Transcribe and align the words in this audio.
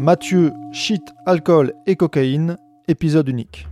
Mathieu, 0.00 0.54
shit, 0.72 1.02
alcool 1.26 1.74
et 1.86 1.94
cocaïne, 1.94 2.56
épisode 2.88 3.28
unique. 3.28 3.68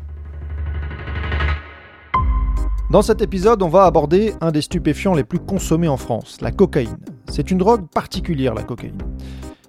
Dans 2.91 3.01
cet 3.01 3.23
épisode, 3.23 3.63
on 3.63 3.71
va 3.71 3.87
aborder 3.87 4.35
un 4.43 4.51
des 4.51 4.61
stupéfiants 4.61 5.15
les 5.15 5.25
plus 5.25 5.39
consommés 5.39 5.89
en 5.89 5.97
France, 5.97 6.43
la 6.43 6.53
cocaïne. 6.53 6.99
C'est 7.31 7.51
une 7.51 7.57
drogue 7.57 7.89
particulière, 7.89 8.53
la 8.53 8.63
cocaïne. 8.63 8.99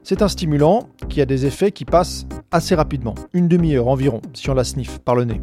C'est 0.03 0.22
un 0.22 0.27
stimulant 0.27 0.90
qui 1.08 1.22
a 1.22 1.26
des 1.26 1.45
effets 1.45 1.72
qui 1.72 1.86
passent 1.86 2.27
assez 2.52 2.76
rapidement, 2.76 3.16
une 3.31 3.48
demi-heure 3.48 3.88
environ, 3.88 4.20
si 4.34 4.50
on 4.50 4.53
la 4.53 4.66
sniffe 4.66 5.00
par 5.00 5.16
le 5.16 5.23
nez. 5.23 5.41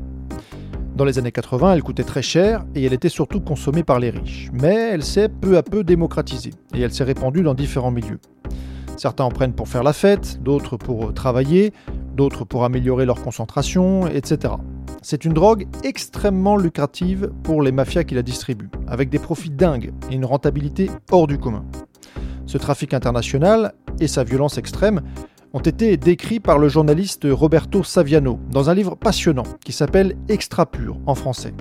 Dans 0.97 1.07
les 1.07 1.19
années 1.19 1.33
80, 1.33 1.73
elle 1.73 1.83
coûtait 1.83 2.05
très 2.05 2.21
cher 2.21 2.67
et 2.75 2.85
elle 2.85 2.93
était 2.93 3.09
surtout 3.09 3.41
consommée 3.41 3.85
par 3.85 4.01
les 4.01 4.11
riches. 4.11 4.51
Mais 4.53 4.91
elle 4.93 5.03
s'est 5.03 5.31
peu 5.31 5.57
à 5.57 5.63
peu 5.63 5.83
démocratisée 5.83 6.53
et 6.75 6.83
elle 6.83 6.93
s'est 6.93 7.05
répandue 7.05 7.43
dans 7.43 7.55
différents 7.55 7.91
milieux. 7.91 8.21
Certains 8.97 9.25
en 9.25 9.31
prennent 9.31 9.53
pour 9.53 9.69
faire 9.69 9.83
la 9.83 9.93
fête, 9.93 10.43
d'autres 10.43 10.77
pour 10.77 11.13
travailler, 11.13 11.73
d'autres 12.15 12.45
pour 12.45 12.65
améliorer 12.65 13.05
leur 13.05 13.23
concentration, 13.23 14.07
etc. 14.07 14.55
C'est 15.03 15.25
une 15.25 15.35
drogue 15.35 15.67
extrêmement 15.85 16.57
lucrative 16.57 17.31
pour 17.43 17.63
les 17.63 17.73
mafias 17.73 18.05
qui 18.05 18.15
la 18.15 18.23
distribuent, 18.23 18.71
avec 18.89 19.11
des 19.11 19.19
profits 19.19 19.51
dingues 19.51 19.93
et 20.11 20.15
une 20.15 20.25
rentabilité 20.25 20.91
hors 21.11 21.27
du 21.27 21.39
commun. 21.39 21.65
Ce 22.47 22.59
trafic 22.59 22.95
international 22.95 23.75
et 24.01 24.09
sa 24.09 24.25
violence 24.25 24.57
extrême 24.57 25.03
ont 25.53 25.61
été 25.61 25.97
décrits 25.97 26.41
par 26.41 26.59
le 26.59 26.69
journaliste 26.69 27.27
Roberto 27.31 27.83
Saviano 27.83 28.39
dans 28.51 28.71
un 28.71 28.75
livre 28.75 28.95
passionnant 28.95 29.47
qui 29.65 29.73
s'appelle 29.73 30.17
Extra 30.29 30.67
Pur 30.67 30.99
en 31.07 31.15
français. 31.15 31.55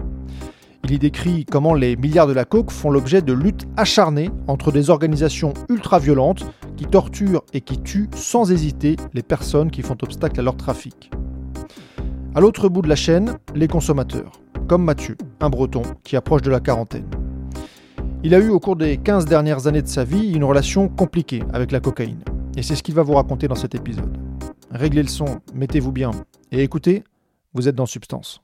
Il 0.87 0.93
y 0.93 0.99
décrit 0.99 1.45
comment 1.45 1.73
les 1.73 1.95
milliards 1.95 2.27
de 2.27 2.33
la 2.33 2.45
coke 2.45 2.69
font 2.69 2.91
l'objet 2.91 3.23
de 3.23 3.33
luttes 3.33 3.65
acharnées 3.75 4.29
entre 4.45 4.71
des 4.71 4.91
organisations 4.91 5.51
ultra-violentes 5.67 6.45
qui 6.77 6.85
torturent 6.85 7.41
et 7.53 7.61
qui 7.61 7.81
tuent 7.81 8.07
sans 8.15 8.51
hésiter 8.51 8.95
les 9.15 9.23
personnes 9.23 9.71
qui 9.71 9.81
font 9.81 9.97
obstacle 10.03 10.39
à 10.39 10.43
leur 10.43 10.55
trafic. 10.55 11.09
À 12.35 12.39
l'autre 12.39 12.69
bout 12.69 12.83
de 12.83 12.87
la 12.87 12.95
chaîne, 12.95 13.39
les 13.55 13.67
consommateurs, 13.67 14.33
comme 14.67 14.83
Mathieu, 14.83 15.17
un 15.39 15.49
breton 15.49 15.81
qui 16.03 16.17
approche 16.17 16.43
de 16.43 16.51
la 16.51 16.59
quarantaine. 16.59 17.09
Il 18.23 18.35
a 18.35 18.37
eu 18.37 18.49
au 18.49 18.59
cours 18.59 18.75
des 18.75 18.97
15 18.97 19.25
dernières 19.25 19.65
années 19.65 19.81
de 19.81 19.87
sa 19.87 20.03
vie 20.03 20.33
une 20.33 20.43
relation 20.43 20.87
compliquée 20.87 21.41
avec 21.51 21.71
la 21.71 21.79
cocaïne. 21.79 22.23
Et 22.57 22.61
c'est 22.61 22.75
ce 22.75 22.83
qu'il 22.83 22.93
va 22.93 23.01
vous 23.01 23.15
raconter 23.15 23.47
dans 23.47 23.55
cet 23.55 23.73
épisode. 23.73 24.19
Réglez 24.69 25.01
le 25.01 25.09
son, 25.09 25.41
mettez-vous 25.55 25.91
bien 25.91 26.11
et 26.51 26.61
écoutez, 26.61 27.03
vous 27.55 27.67
êtes 27.67 27.75
dans 27.75 27.87
Substance. 27.87 28.39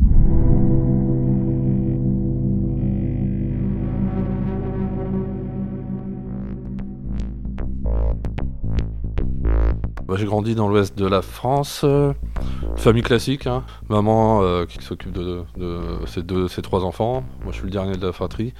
Bah, 10.12 10.18
j'ai 10.20 10.26
grandi 10.26 10.56
dans 10.56 10.68
l'ouest 10.68 10.98
de 10.98 11.06
la 11.06 11.22
France, 11.22 11.84
euh, 11.86 12.12
famille 12.76 13.02
classique, 13.02 13.48
hein. 13.48 13.64
maman 13.88 14.42
euh, 14.42 14.66
qui 14.66 14.84
s'occupe 14.84 15.14
de, 15.14 15.46
ses, 16.06 16.22
deux, 16.22 16.50
trois 16.50 16.84
enfants, 16.84 17.24
moi 17.44 17.54
je 17.54 17.60
suis 17.60 17.64
le 17.64 17.72
dernier 17.72 17.96
de 17.96 18.06
la 18.06 18.12
fratrie, 18.12 18.54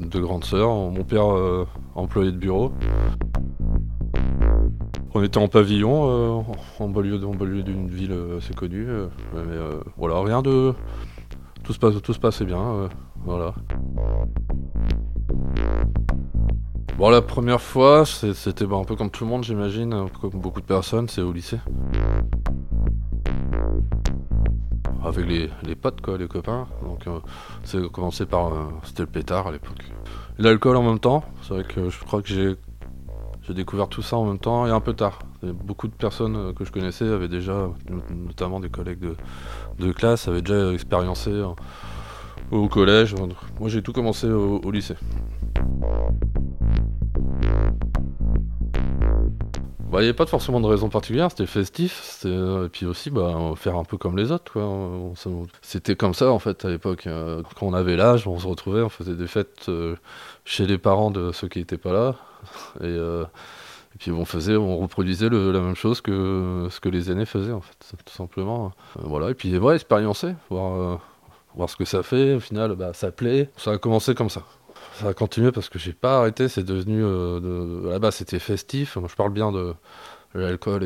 deux 0.00 0.20
grandes 0.20 0.44
sœurs, 0.44 0.70
mon 0.70 1.04
père 1.04 1.32
euh, 1.32 1.64
employé 1.94 2.32
de 2.32 2.38
bureau. 2.38 2.72
On 5.14 5.22
était 5.22 5.38
en 5.38 5.46
pavillon, 5.46 6.44
en 6.80 6.88
banlieue, 6.88 7.18
d'une 7.62 7.86
ville 7.86 8.18
assez 8.36 8.52
connue, 8.52 8.88
mais 9.32 9.56
voilà, 9.96 10.20
rien 10.22 10.42
de... 10.42 10.74
Tout 11.62 11.72
se, 11.72 11.78
passe, 11.78 12.02
tout 12.02 12.12
se 12.12 12.18
passait 12.18 12.46
bien, 12.46 12.88
voilà. 13.24 13.54
Bon, 16.96 17.10
la 17.10 17.22
première 17.22 17.60
fois, 17.60 18.04
c'était 18.06 18.66
bah, 18.66 18.76
un 18.76 18.84
peu 18.84 18.94
comme 18.94 19.10
tout 19.10 19.24
le 19.24 19.30
monde, 19.30 19.42
j'imagine, 19.44 20.06
peu 20.20 20.28
comme 20.28 20.40
beaucoup 20.40 20.60
de 20.60 20.66
personnes, 20.66 21.08
c'est 21.08 21.22
au 21.22 21.32
lycée. 21.32 21.58
Avec 25.04 25.26
les, 25.26 25.74
potes, 25.74 26.00
quoi, 26.00 26.16
les 26.16 26.28
copains. 26.28 26.66
Donc, 26.82 27.06
euh, 27.06 27.18
c'est 27.64 27.90
commencé 27.90 28.26
par. 28.26 28.46
euh, 28.54 28.64
c'était 28.84 29.02
le 29.02 29.08
pétard 29.08 29.46
à 29.48 29.52
l'époque. 29.52 29.84
L'alcool 30.38 30.76
en 30.76 30.82
même 30.82 30.98
temps, 30.98 31.24
c'est 31.42 31.54
vrai 31.54 31.64
que 31.64 31.90
je 31.90 31.98
crois 32.04 32.22
que 32.22 32.28
j'ai. 32.28 32.54
Découvert 33.46 33.88
tout 33.88 34.00
ça 34.00 34.16
en 34.16 34.24
même 34.24 34.38
temps 34.38 34.66
et 34.66 34.70
un 34.70 34.80
peu 34.80 34.94
tard. 34.94 35.18
Beaucoup 35.42 35.86
de 35.86 35.92
personnes 35.92 36.34
euh, 36.34 36.52
que 36.54 36.64
je 36.64 36.72
connaissais 36.72 37.06
avaient 37.06 37.28
déjà, 37.28 37.68
no- 37.90 38.02
notamment 38.26 38.58
des 38.58 38.70
collègues 38.70 39.06
de, 39.78 39.92
classe, 39.92 40.28
avaient 40.28 40.40
déjà 40.40 40.72
expériencé 40.72 41.28
euh, 41.28 41.48
au 42.50 42.68
collège. 42.68 43.14
Moi 43.60 43.68
j'ai 43.68 43.82
tout 43.82 43.92
commencé 43.92 44.28
au 44.30 44.70
lycée. 44.70 44.94
Bah, 49.94 50.00
il 50.00 50.06
n'y 50.06 50.08
avait 50.08 50.16
pas 50.16 50.26
forcément 50.26 50.60
de 50.60 50.66
raison 50.66 50.88
particulière, 50.88 51.30
c'était 51.30 51.46
festif, 51.46 52.22
euh, 52.24 52.66
et 52.66 52.68
puis 52.68 52.84
aussi 52.84 53.10
bah, 53.10 53.52
faire 53.54 53.76
un 53.76 53.84
peu 53.84 53.96
comme 53.96 54.16
les 54.16 54.32
autres. 54.32 54.52
C'était 55.62 55.94
comme 55.94 56.14
ça 56.14 56.32
en 56.32 56.40
fait 56.40 56.64
à 56.64 56.68
l'époque. 56.68 57.06
euh, 57.06 57.44
Quand 57.54 57.66
on 57.66 57.74
avait 57.74 57.94
l'âge, 57.94 58.26
on 58.26 58.36
se 58.40 58.46
retrouvait, 58.48 58.82
on 58.82 58.88
faisait 58.88 59.14
des 59.14 59.28
fêtes 59.28 59.66
euh, 59.68 59.94
chez 60.44 60.66
les 60.66 60.78
parents 60.78 61.12
de 61.12 61.30
ceux 61.30 61.46
qui 61.46 61.60
n'étaient 61.60 61.78
pas 61.78 61.92
là. 61.92 62.16
Et, 62.82 62.98
puis 64.00 64.10
on 64.10 64.24
faisait, 64.24 64.56
on 64.56 64.78
reproduisait 64.78 65.28
la 65.28 65.60
même 65.60 65.76
chose 65.76 66.00
que 66.00 66.66
ce 66.72 66.80
que 66.80 66.88
les 66.88 67.12
aînés 67.12 67.24
faisaient 67.24 67.52
en 67.52 67.60
fait, 67.60 67.92
tout 68.04 68.14
simplement. 68.14 68.72
Voilà, 68.96 69.30
et 69.30 69.34
puis 69.34 69.56
ouais, 69.56 69.76
expériencer, 69.76 70.34
voir, 70.50 70.98
voir 71.54 71.70
ce 71.70 71.76
que 71.76 71.84
ça 71.84 72.02
fait. 72.02 72.34
Au 72.34 72.40
final, 72.40 72.74
bah, 72.74 72.94
ça 72.94 73.12
plaît. 73.12 73.48
Ça 73.56 73.70
a 73.70 73.78
commencé 73.78 74.16
comme 74.16 74.28
ça. 74.28 74.42
Ça 74.94 75.08
a 75.08 75.14
continué 75.14 75.52
parce 75.52 75.68
que 75.68 75.78
j'ai 75.78 75.92
pas 75.92 76.18
arrêté. 76.20 76.48
C'est 76.48 76.62
devenu 76.64 77.02
euh, 77.04 77.40
de... 77.40 77.88
là-bas, 77.88 78.10
c'était 78.10 78.38
festif. 78.38 78.96
Moi, 78.96 79.08
je 79.10 79.16
parle 79.16 79.32
bien 79.32 79.52
de 79.52 79.74
l'alcool 80.34 80.84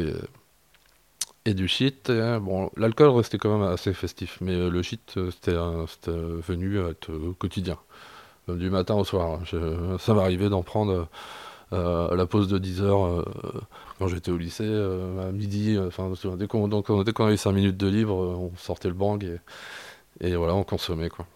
et 1.44 1.54
du 1.54 1.68
shit. 1.68 2.10
hein, 2.10 2.40
bon, 2.40 2.70
l'alcool 2.76 3.10
restait 3.10 3.38
quand 3.38 3.56
même 3.58 3.68
assez 3.68 3.94
festif, 3.94 4.38
mais 4.40 4.54
euh, 4.54 4.70
le 4.70 4.82
shit, 4.82 5.14
euh, 5.16 5.30
c'était 5.30 6.10
venu 6.46 6.78
être 6.80 7.10
quotidien, 7.38 7.78
du 8.48 8.70
matin 8.70 8.94
au 8.94 9.04
soir. 9.04 9.40
hein. 9.54 9.96
Ça 9.98 10.14
m'arrivait 10.14 10.48
d'en 10.50 10.62
prendre 10.62 11.08
à 11.72 12.14
la 12.16 12.26
pause 12.26 12.48
de 12.48 12.58
10 12.58 12.82
heures 12.82 13.06
euh, 13.06 13.24
quand 13.98 14.08
j'étais 14.08 14.30
au 14.30 14.38
lycée, 14.38 14.66
à 14.68 15.32
midi. 15.32 15.78
dès 16.38 16.46
qu'on 16.48 17.26
avait 17.26 17.36
5 17.36 17.52
minutes 17.52 17.76
de 17.76 17.88
libre, 17.88 18.14
on 18.16 18.52
sortait 18.56 18.88
le 18.88 18.94
bang 18.94 19.22
et, 19.24 19.40
et 20.28 20.36
voilà, 20.36 20.54
on 20.54 20.64
consommait 20.64 21.10
quoi. 21.10 21.26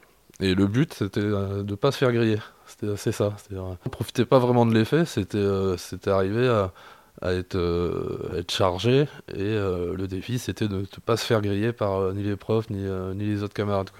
Et 0.40 0.54
le 0.54 0.66
but, 0.66 0.94
c'était 0.94 1.20
de 1.22 1.74
pas 1.74 1.92
se 1.92 1.98
faire 1.98 2.12
griller. 2.12 2.38
C'était 2.78 2.96
c'est 2.96 3.12
ça. 3.12 3.36
Euh, 3.52 3.74
on 3.86 3.88
profitait 3.90 4.24
pas 4.24 4.38
vraiment 4.38 4.66
de 4.66 4.74
l'effet. 4.74 5.04
C'était 5.04 5.36
euh, 5.38 5.76
arrivé 6.06 6.48
à, 6.48 6.72
à 7.20 7.32
être, 7.34 7.54
euh, 7.56 8.30
à 8.34 8.36
être 8.38 8.50
chargé. 8.52 9.02
Et 9.34 9.40
euh, 9.40 9.94
le 9.96 10.06
défi, 10.08 10.38
c'était 10.38 10.68
de 10.68 10.78
ne 10.78 10.86
pas 11.04 11.16
se 11.16 11.24
faire 11.26 11.42
griller 11.42 11.72
par 11.72 12.00
euh, 12.00 12.12
ni 12.14 12.22
les 12.22 12.36
profs 12.36 12.70
ni, 12.70 12.84
euh, 12.86 13.14
ni 13.14 13.24
les 13.26 13.42
autres 13.42 13.54
camarades. 13.54 13.90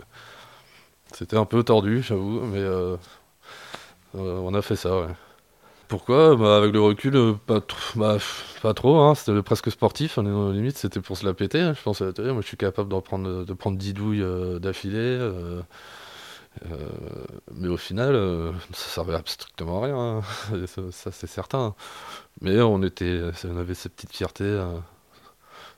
C'était 1.14 1.36
un 1.36 1.44
peu 1.44 1.62
tordu, 1.62 2.02
j'avoue, 2.02 2.40
mais 2.40 2.58
euh, 2.58 2.96
euh, 4.14 4.38
on 4.40 4.54
a 4.54 4.62
fait 4.62 4.76
ça. 4.76 5.00
Ouais. 5.00 5.06
Pourquoi? 5.88 6.36
Bah, 6.36 6.58
Avec 6.58 6.72
le 6.74 6.80
recul, 6.80 7.16
euh, 7.16 7.34
pas, 7.46 7.60
bah, 7.96 8.18
pas 8.62 8.74
trop. 8.74 8.98
Hein, 9.00 9.14
c'était 9.14 9.42
presque 9.42 9.70
sportif. 9.72 10.16
Dans 10.18 10.48
la 10.50 10.54
limite, 10.54 10.78
c'était 10.78 11.00
pour 11.00 11.16
se 11.18 11.26
la 11.26 11.34
péter. 11.34 11.60
hein. 11.60 11.74
Je 11.76 11.82
pensais, 11.82 12.06
moi, 12.18 12.42
je 12.42 12.46
suis 12.48 12.58
capable 12.58 12.88
d'en 12.90 13.00
prendre, 13.02 13.44
de 13.44 13.54
prendre 13.54 13.78
10 13.78 13.94
douilles 13.94 14.22
euh, 14.22 14.58
d'affilée. 14.58 15.18
Euh, 16.70 16.88
mais 17.54 17.68
au 17.68 17.76
final, 17.76 18.14
euh, 18.14 18.52
ça 18.74 18.88
servait 18.88 19.14
à 19.14 19.22
strictement 19.26 19.82
à 19.82 19.86
rien. 19.86 20.22
hein. 20.52 20.66
ça, 20.92 21.12
c'est 21.12 21.26
certain. 21.26 21.74
Mais 22.42 22.60
on 22.62 22.82
était, 22.82 23.22
on 23.46 23.56
avait 23.58 23.74
cette 23.74 23.94
petite 23.94 24.12
fierté. 24.12 24.44
euh, 24.44 24.78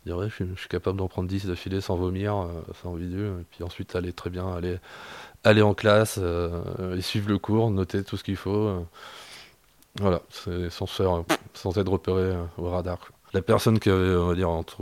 dire, 0.06 0.16
ouais, 0.16 0.28
je, 0.28 0.34
suis, 0.34 0.46
je 0.54 0.60
suis 0.60 0.68
capable 0.68 0.98
d'en 0.98 1.08
prendre 1.08 1.28
10 1.28 1.46
d'affilée 1.46 1.80
sans 1.80 1.96
vomir, 1.96 2.36
euh, 2.36 2.48
sans 2.82 2.94
vidéo. 2.94 3.38
Et 3.40 3.44
puis 3.50 3.64
ensuite, 3.64 3.96
aller 3.96 4.12
très 4.12 4.30
bien, 4.30 4.48
aller, 4.54 4.78
aller 5.44 5.62
en 5.62 5.74
classe, 5.74 6.18
euh, 6.22 6.96
et 6.96 7.02
suivre 7.02 7.28
le 7.30 7.38
cours, 7.38 7.70
noter 7.70 8.04
tout 8.04 8.16
ce 8.16 8.24
qu'il 8.24 8.36
faut. 8.36 8.86
voilà, 10.00 10.22
sans 10.70 10.86
sans 11.54 11.78
être 11.78 11.88
repéré 11.90 12.34
au 12.58 12.70
radar. 12.70 12.98
La 13.34 13.42
personne 13.42 13.80
qui 13.80 13.90
avait, 13.90 14.14
on 14.14 14.28
va 14.28 14.34
dire, 14.34 14.48
entre, 14.48 14.76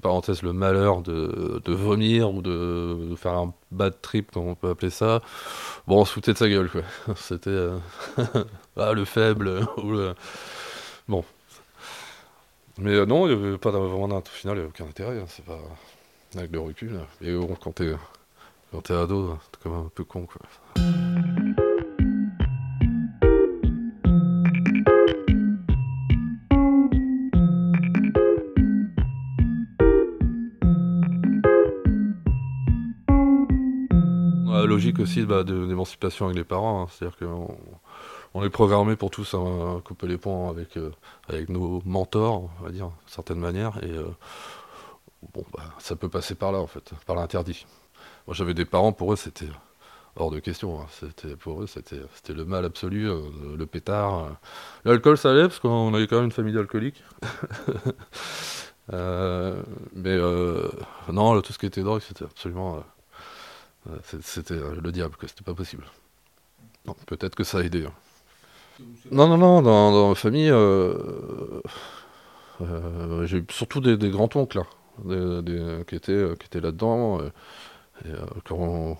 parenthèses, 0.00 0.42
le 0.42 0.54
malheur 0.54 1.02
de, 1.02 1.60
de 1.62 1.72
vomir 1.74 2.32
ou 2.32 2.40
de, 2.40 3.14
faire 3.16 3.34
un 3.34 3.52
bad 3.70 4.00
trip, 4.00 4.32
comme 4.32 4.48
on 4.48 4.54
peut 4.54 4.70
appeler 4.70 4.90
ça, 4.90 5.20
bon, 5.86 6.00
on 6.00 6.04
se 6.06 6.14
foutait 6.14 6.32
de 6.32 6.38
sa 6.38 6.48
gueule, 6.48 6.70
quoi. 6.70 6.80
C'était 7.16 7.50
euh, 7.50 7.78
ah, 8.78 8.94
le 8.94 9.04
faible, 9.04 9.60
ou 9.76 9.92
le... 9.92 10.14
Bon. 11.06 11.22
Mais 12.78 12.92
euh, 12.92 13.04
non, 13.04 13.26
il 13.28 13.36
n'y 13.36 13.46
avait 13.46 13.58
pas 13.58 13.70
vraiment. 13.70 14.04
Au 14.04 14.22
final, 14.22 14.56
il 14.56 14.60
n'y 14.60 14.60
avait 14.60 14.68
aucun 14.68 14.86
intérêt. 14.86 15.18
hein, 15.20 15.26
C'est 15.28 15.44
pas 15.44 15.58
avec 16.36 16.50
le 16.50 16.60
recul. 16.60 17.00
Et 17.20 17.34
bon, 17.34 17.56
quand 17.60 17.72
t'es 17.72 17.92
quand 18.70 18.82
t'es 18.82 18.94
ado, 18.94 19.38
t'es 19.50 19.58
quand 19.62 19.70
même 19.70 19.86
un 19.86 19.90
peu 19.94 20.04
con. 20.04 20.26
Quoi. 20.26 20.40
Aussi 34.98 35.24
bah, 35.24 35.44
d'émancipation 35.44 36.26
avec 36.26 36.36
les 36.36 36.44
parents, 36.44 36.82
hein. 36.82 36.86
c'est-à-dire 36.90 37.16
qu'on 37.18 37.56
on 38.34 38.44
est 38.44 38.50
programmé 38.50 38.96
pour 38.96 39.10
tous 39.10 39.34
hein, 39.34 39.80
couper 39.84 40.06
les 40.06 40.18
ponts 40.18 40.50
avec, 40.50 40.76
euh, 40.76 40.90
avec 41.28 41.48
nos 41.48 41.82
mentors, 41.84 42.50
on 42.60 42.64
va 42.64 42.70
dire, 42.70 42.86
d'une 42.88 43.08
certaine 43.08 43.38
manière, 43.38 43.78
et 43.82 43.90
euh, 43.90 44.04
bon, 45.34 45.44
bah, 45.52 45.64
ça 45.78 45.96
peut 45.96 46.08
passer 46.08 46.34
par 46.34 46.52
là, 46.52 46.58
en 46.58 46.66
fait, 46.66 46.92
par 47.06 47.16
l'interdit. 47.16 47.66
Moi, 48.26 48.34
j'avais 48.34 48.54
des 48.54 48.64
parents, 48.64 48.92
pour 48.92 49.12
eux, 49.12 49.16
c'était 49.16 49.48
hors 50.16 50.30
de 50.30 50.40
question. 50.40 50.80
hein. 50.80 50.86
C'était, 50.90 51.36
pour 51.36 51.62
eux, 51.62 51.66
c'était, 51.66 52.02
le 52.32 52.44
mal 52.44 52.64
absolu, 52.64 53.08
euh, 53.08 53.20
le 53.56 53.66
pétard. 53.66 54.28
L'alcool, 54.84 55.16
ça 55.16 55.30
allait, 55.30 55.48
parce 55.48 55.58
qu'on 55.60 55.94
avait 55.94 56.06
quand 56.06 56.16
même 56.16 56.26
une 56.26 56.32
famille 56.32 56.54
d'alcooliques. 56.54 57.02
Mais 58.92 60.16
non, 61.12 61.40
tout 61.42 61.52
ce 61.52 61.58
qui 61.58 61.66
était 61.66 61.82
drogue, 61.82 62.02
c'était 62.06 62.24
absolument... 62.24 62.82
euh, 63.88 63.96
c'était 64.22 64.54
euh, 64.54 64.74
le 64.80 64.92
diable, 64.92 65.16
que 65.16 65.26
c'était 65.26 65.44
pas 65.44 65.54
possible. 65.54 65.84
Peut-être 67.06 67.34
que 67.34 67.44
ça 67.44 67.58
a 67.58 67.62
aidé. 67.62 67.84
hein. 67.86 67.92
Non, 69.10 69.28
non, 69.28 69.36
non, 69.36 69.62
dans, 69.62 70.08
ma 70.10 70.14
famille, 70.14 70.50
euh, 70.50 71.60
j'ai 73.24 73.38
eu 73.38 73.46
surtout 73.50 73.80
des, 73.80 73.96
grands-oncles, 74.10 74.62
des- 75.04 75.84
qui 75.86 75.96
étaient, 75.96 76.34
qui 76.38 76.46
étaient 76.46 76.60
là-dedans. 76.60 77.20
et, 78.04 78.12
quand 78.46 78.96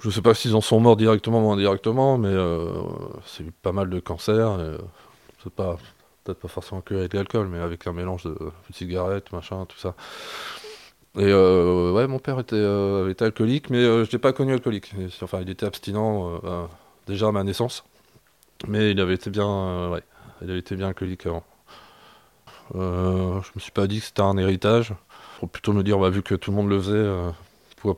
je 0.00 0.10
sais 0.10 0.22
pas 0.22 0.32
s'ils 0.34 0.54
en 0.54 0.60
sont 0.60 0.80
morts 0.80 0.96
directement 0.96 1.46
ou 1.46 1.52
indirectement, 1.52 2.18
mais 2.18 2.34
c'est 3.26 3.44
eu 3.44 3.52
pas 3.52 3.72
mal 3.72 3.90
de 3.90 4.00
cancers. 4.00 4.60
et, 4.60 4.76
peut-être 5.54 6.40
pas 6.40 6.48
forcément 6.48 6.80
que 6.80 6.94
avec 6.94 7.14
l'alcool, 7.14 7.48
mais 7.48 7.58
avec 7.58 7.86
un 7.86 7.92
mélange 7.92 8.24
de 8.24 8.36
cigarettes, 8.72 9.32
machin, 9.32 9.66
tout 9.66 9.78
ça. 9.78 9.94
Et 11.18 11.24
euh, 11.24 11.90
ouais, 11.90 12.06
mon 12.06 12.20
père 12.20 12.38
était, 12.38 12.54
euh, 12.54 13.10
été 13.10 13.24
alcoolique, 13.24 13.70
mais 13.70 13.78
euh, 13.78 14.04
je 14.04 14.12
l'ai 14.12 14.18
pas 14.18 14.32
connu 14.32 14.52
alcoolique. 14.52 14.92
Enfin, 15.20 15.40
il 15.42 15.50
était 15.50 15.66
abstinent 15.66 16.28
euh, 16.28 16.38
euh, 16.44 16.64
déjà 17.08 17.26
à 17.26 17.32
ma 17.32 17.42
naissance, 17.42 17.82
mais 18.68 18.92
il 18.92 19.00
avait 19.00 19.14
été 19.14 19.28
bien, 19.28 20.00
il 20.42 20.50
avait 20.50 20.60
été 20.60 20.76
bien 20.76 20.86
alcoolique 20.88 21.26
avant. 21.26 21.42
Je 22.74 22.78
me 23.54 23.60
suis 23.60 23.72
pas 23.72 23.88
dit 23.88 23.98
que 23.98 24.06
c'était 24.06 24.22
un 24.22 24.36
héritage. 24.36 24.94
Faut 25.40 25.48
plutôt 25.48 25.72
me 25.72 25.82
dire, 25.82 25.98
bah, 25.98 26.10
vu 26.10 26.22
que 26.22 26.36
tout 26.36 26.52
le 26.52 26.56
monde 26.56 26.68
le 26.68 26.80
faisait, 26.80 27.32
pourquoi 27.80 27.96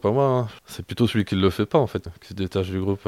pas, 0.00 0.10
moi 0.10 0.24
hein. 0.24 0.48
C'est 0.64 0.86
plutôt 0.86 1.06
celui 1.06 1.26
qui 1.26 1.34
le 1.34 1.50
fait 1.50 1.66
pas 1.66 1.78
en 1.78 1.86
fait, 1.86 2.08
qui 2.22 2.28
se 2.28 2.34
détache 2.34 2.70
du 2.70 2.80
groupe. 2.80 3.06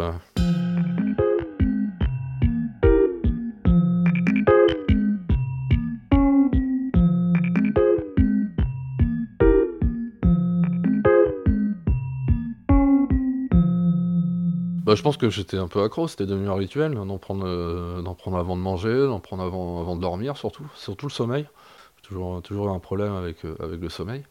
Bah, 14.94 14.99
je 14.99 15.02
pense 15.02 15.17
que 15.17 15.29
j'étais 15.29 15.56
un 15.56 15.67
peu 15.67 15.82
accro, 15.82 16.06
c'était 16.06 16.25
devenu 16.25 16.49
un 16.49 16.55
rituel 16.55 16.96
hein, 16.96 17.05
d'en 17.05 17.19
prendre, 17.19 17.44
euh, 17.44 18.00
d'en 18.00 18.14
prendre 18.14 18.37
avant 18.37 18.55
de 18.55 18.61
manger, 18.61 18.96
d'en 18.96 19.19
prendre 19.19 19.43
avant, 19.43 19.96
de 19.96 20.00
dormir 20.00 20.37
surtout, 20.37 20.64
surtout 20.76 21.06
le 21.06 21.11
sommeil. 21.11 21.49
J'ai 21.96 22.06
toujours, 22.06 22.41
toujours 22.43 22.69
eu 22.69 22.70
un 22.70 22.79
problème 22.79 23.12
avec, 23.12 23.44
euh, 23.44 23.56
avec 23.58 23.81
le 23.81 23.88
sommeil. 23.88 24.23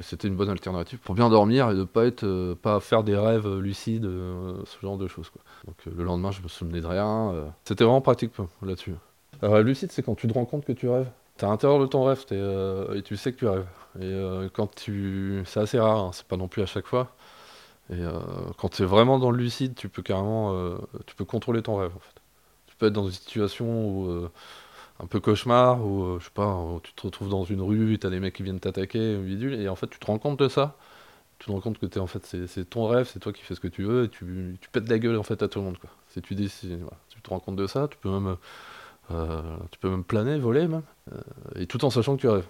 Et 0.00 0.02
c'était 0.02 0.26
une 0.26 0.34
bonne 0.34 0.48
alternative 0.48 0.98
pour 0.98 1.14
bien 1.14 1.28
dormir 1.30 1.70
et 1.70 1.76
de 1.76 1.84
pas 1.84 2.06
être, 2.06 2.24
euh, 2.24 2.56
pas 2.60 2.80
faire 2.80 3.04
des 3.04 3.16
rêves 3.16 3.48
lucides, 3.58 4.02
ce 4.02 4.80
genre 4.82 4.98
de 4.98 5.06
choses. 5.06 5.30
Donc 5.64 5.76
le 5.86 6.02
lendemain, 6.02 6.32
je 6.32 6.42
me 6.42 6.48
souvenais 6.48 6.80
de 6.80 6.88
rien. 6.88 7.32
C'était 7.62 7.84
vraiment 7.84 8.00
pratique 8.00 8.34
quoi, 8.34 8.48
là-dessus. 8.62 8.96
Lucide, 9.62 9.92
c'est 9.92 10.02
quand 10.02 10.16
tu 10.16 10.26
te 10.26 10.34
rends 10.34 10.44
compte 10.44 10.64
que 10.64 10.72
tu 10.72 10.88
rêves. 10.88 11.08
T'es 11.36 11.46
à 11.46 11.50
l'intérieur 11.50 11.78
de 11.78 11.86
ton 11.86 12.02
rêve 12.02 12.24
et 12.96 13.02
tu 13.02 13.16
sais 13.16 13.32
que 13.32 13.38
tu 13.38 13.46
rêves. 13.46 13.66
Et 14.00 14.12
quand 14.54 14.74
tu, 14.74 15.44
c'est 15.46 15.60
assez 15.60 15.78
rare, 15.78 15.98
hein, 15.98 16.10
c'est 16.12 16.26
pas 16.26 16.36
non 16.36 16.48
plus 16.48 16.62
à 16.62 16.66
chaque 16.66 16.88
fois. 16.88 17.12
Et 17.90 17.94
euh, 17.94 18.12
quand 18.56 18.68
tu 18.68 18.82
es 18.82 18.86
vraiment 18.86 19.18
dans 19.18 19.30
le 19.30 19.38
lucide, 19.38 19.74
tu 19.74 19.88
peux 19.88 20.02
carrément 20.02 20.54
euh, 20.54 20.78
tu 21.06 21.16
peux 21.16 21.24
contrôler 21.24 21.62
ton 21.62 21.76
rêve 21.76 21.92
en 21.94 21.98
fait. 21.98 22.20
Tu 22.66 22.76
peux 22.76 22.86
être 22.86 22.92
dans 22.92 23.06
une 23.06 23.12
situation 23.12 24.08
euh, 24.08 24.30
un 25.00 25.06
peu 25.06 25.18
cauchemar, 25.18 25.84
où 25.84 26.18
je 26.20 26.24
sais 26.24 26.30
pas, 26.32 26.56
tu 26.84 26.92
te 26.92 27.02
retrouves 27.02 27.28
dans 27.28 27.44
une 27.44 27.60
rue, 27.60 27.98
tu 27.98 28.06
as 28.06 28.10
des 28.10 28.20
mecs 28.20 28.34
qui 28.34 28.44
viennent 28.44 28.60
t'attaquer, 28.60 29.18
et 29.18 29.68
en 29.68 29.76
fait 29.76 29.88
tu 29.88 29.98
te 29.98 30.06
rends 30.06 30.18
compte 30.18 30.38
de 30.38 30.48
ça. 30.48 30.76
Tu 31.38 31.46
te 31.46 31.52
rends 31.52 31.60
compte 31.60 31.78
que 31.78 31.86
t'es 31.86 32.00
en 32.00 32.06
fait 32.06 32.24
c'est, 32.26 32.68
ton 32.68 32.86
rêve, 32.86 33.08
c'est 33.10 33.18
toi 33.18 33.32
qui 33.32 33.42
fais 33.42 33.54
ce 33.54 33.60
que 33.60 33.68
tu 33.68 33.82
veux, 33.82 34.04
et 34.04 34.08
tu, 34.08 34.58
pètes 34.72 34.88
la 34.88 34.98
gueule 34.98 35.16
en 35.16 35.22
fait 35.22 35.42
à 35.42 35.48
tout 35.48 35.58
le 35.58 35.64
monde 35.64 35.78
quoi. 35.78 35.90
Si 36.08 36.20
tu 36.22 36.36
tu 36.36 37.22
te 37.22 37.30
rends 37.30 37.40
compte 37.40 37.56
de 37.56 37.66
ça, 37.66 37.88
tu 37.88 37.96
peux 37.98 38.10
même 38.10 38.36
tu 39.08 39.78
peux 39.80 39.90
même 39.90 40.04
planer, 40.04 40.38
voler 40.38 40.68
même, 40.68 40.82
et 41.56 41.66
tout 41.66 41.84
en 41.84 41.90
sachant 41.90 42.16
que 42.16 42.20
tu 42.20 42.28
rêves. 42.28 42.46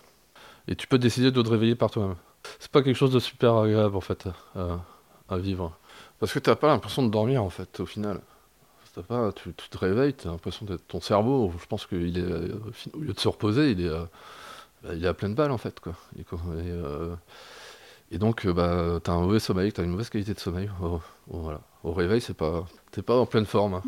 Et 0.68 0.76
tu 0.76 0.86
peux 0.86 0.98
décider 0.98 1.30
de 1.30 1.42
te 1.42 1.48
réveiller 1.48 1.74
par 1.76 1.90
toi-même. 1.90 2.16
C'est 2.58 2.70
pas 2.70 2.82
quelque 2.82 2.96
chose 2.96 3.12
de 3.12 3.20
super 3.20 3.56
agréable 3.56 3.96
en 3.96 4.00
fait. 4.00 4.28
À 5.32 5.38
vivre. 5.38 5.76
Parce 6.18 6.32
que 6.32 6.38
t'as 6.38 6.56
pas 6.56 6.68
l'impression 6.68 7.02
de 7.04 7.10
dormir 7.10 7.42
en 7.42 7.50
fait 7.50 7.80
au 7.80 7.86
final. 7.86 8.20
Pas, 9.08 9.32
tu, 9.32 9.52
te 9.54 9.78
réveilles, 9.78 10.12
t'as 10.14 10.30
l'impression 10.30 10.66
d'être 10.66 10.86
ton 10.86 11.00
cerveau. 11.00 11.52
Je 11.58 11.66
pense 11.66 11.86
qu'il 11.86 12.18
est 12.18 12.22
euh, 12.22 12.54
au 12.92 12.98
lieu 13.00 13.12
de 13.14 13.20
se 13.20 13.28
reposer, 13.28 13.70
il 13.70 13.80
est, 13.82 13.88
euh, 13.88 14.04
bah, 14.82 14.90
il 14.94 15.04
est 15.04 15.08
à 15.08 15.14
pleine 15.14 15.34
balle 15.34 15.52
en 15.52 15.58
fait 15.58 15.80
quoi. 15.80 15.94
Euh, 16.48 17.14
et 18.10 18.18
donc 18.18 18.46
bah 18.48 19.00
t'as 19.02 19.12
un 19.12 19.20
mauvais 19.20 19.38
sommeil, 19.40 19.72
t'as 19.72 19.84
une 19.84 19.90
mauvaise 19.90 20.10
qualité 20.10 20.34
de 20.34 20.40
sommeil. 20.40 20.70
Au, 20.82 21.00
au- 21.30 21.38
voilà. 21.40 21.60
Au 21.84 21.92
réveil 21.92 22.20
c'est 22.20 22.34
pas, 22.34 22.66
t'es 22.90 23.02
pas 23.02 23.16
en 23.16 23.26
pleine 23.26 23.46
forme. 23.46 23.74
hein. 23.74 23.82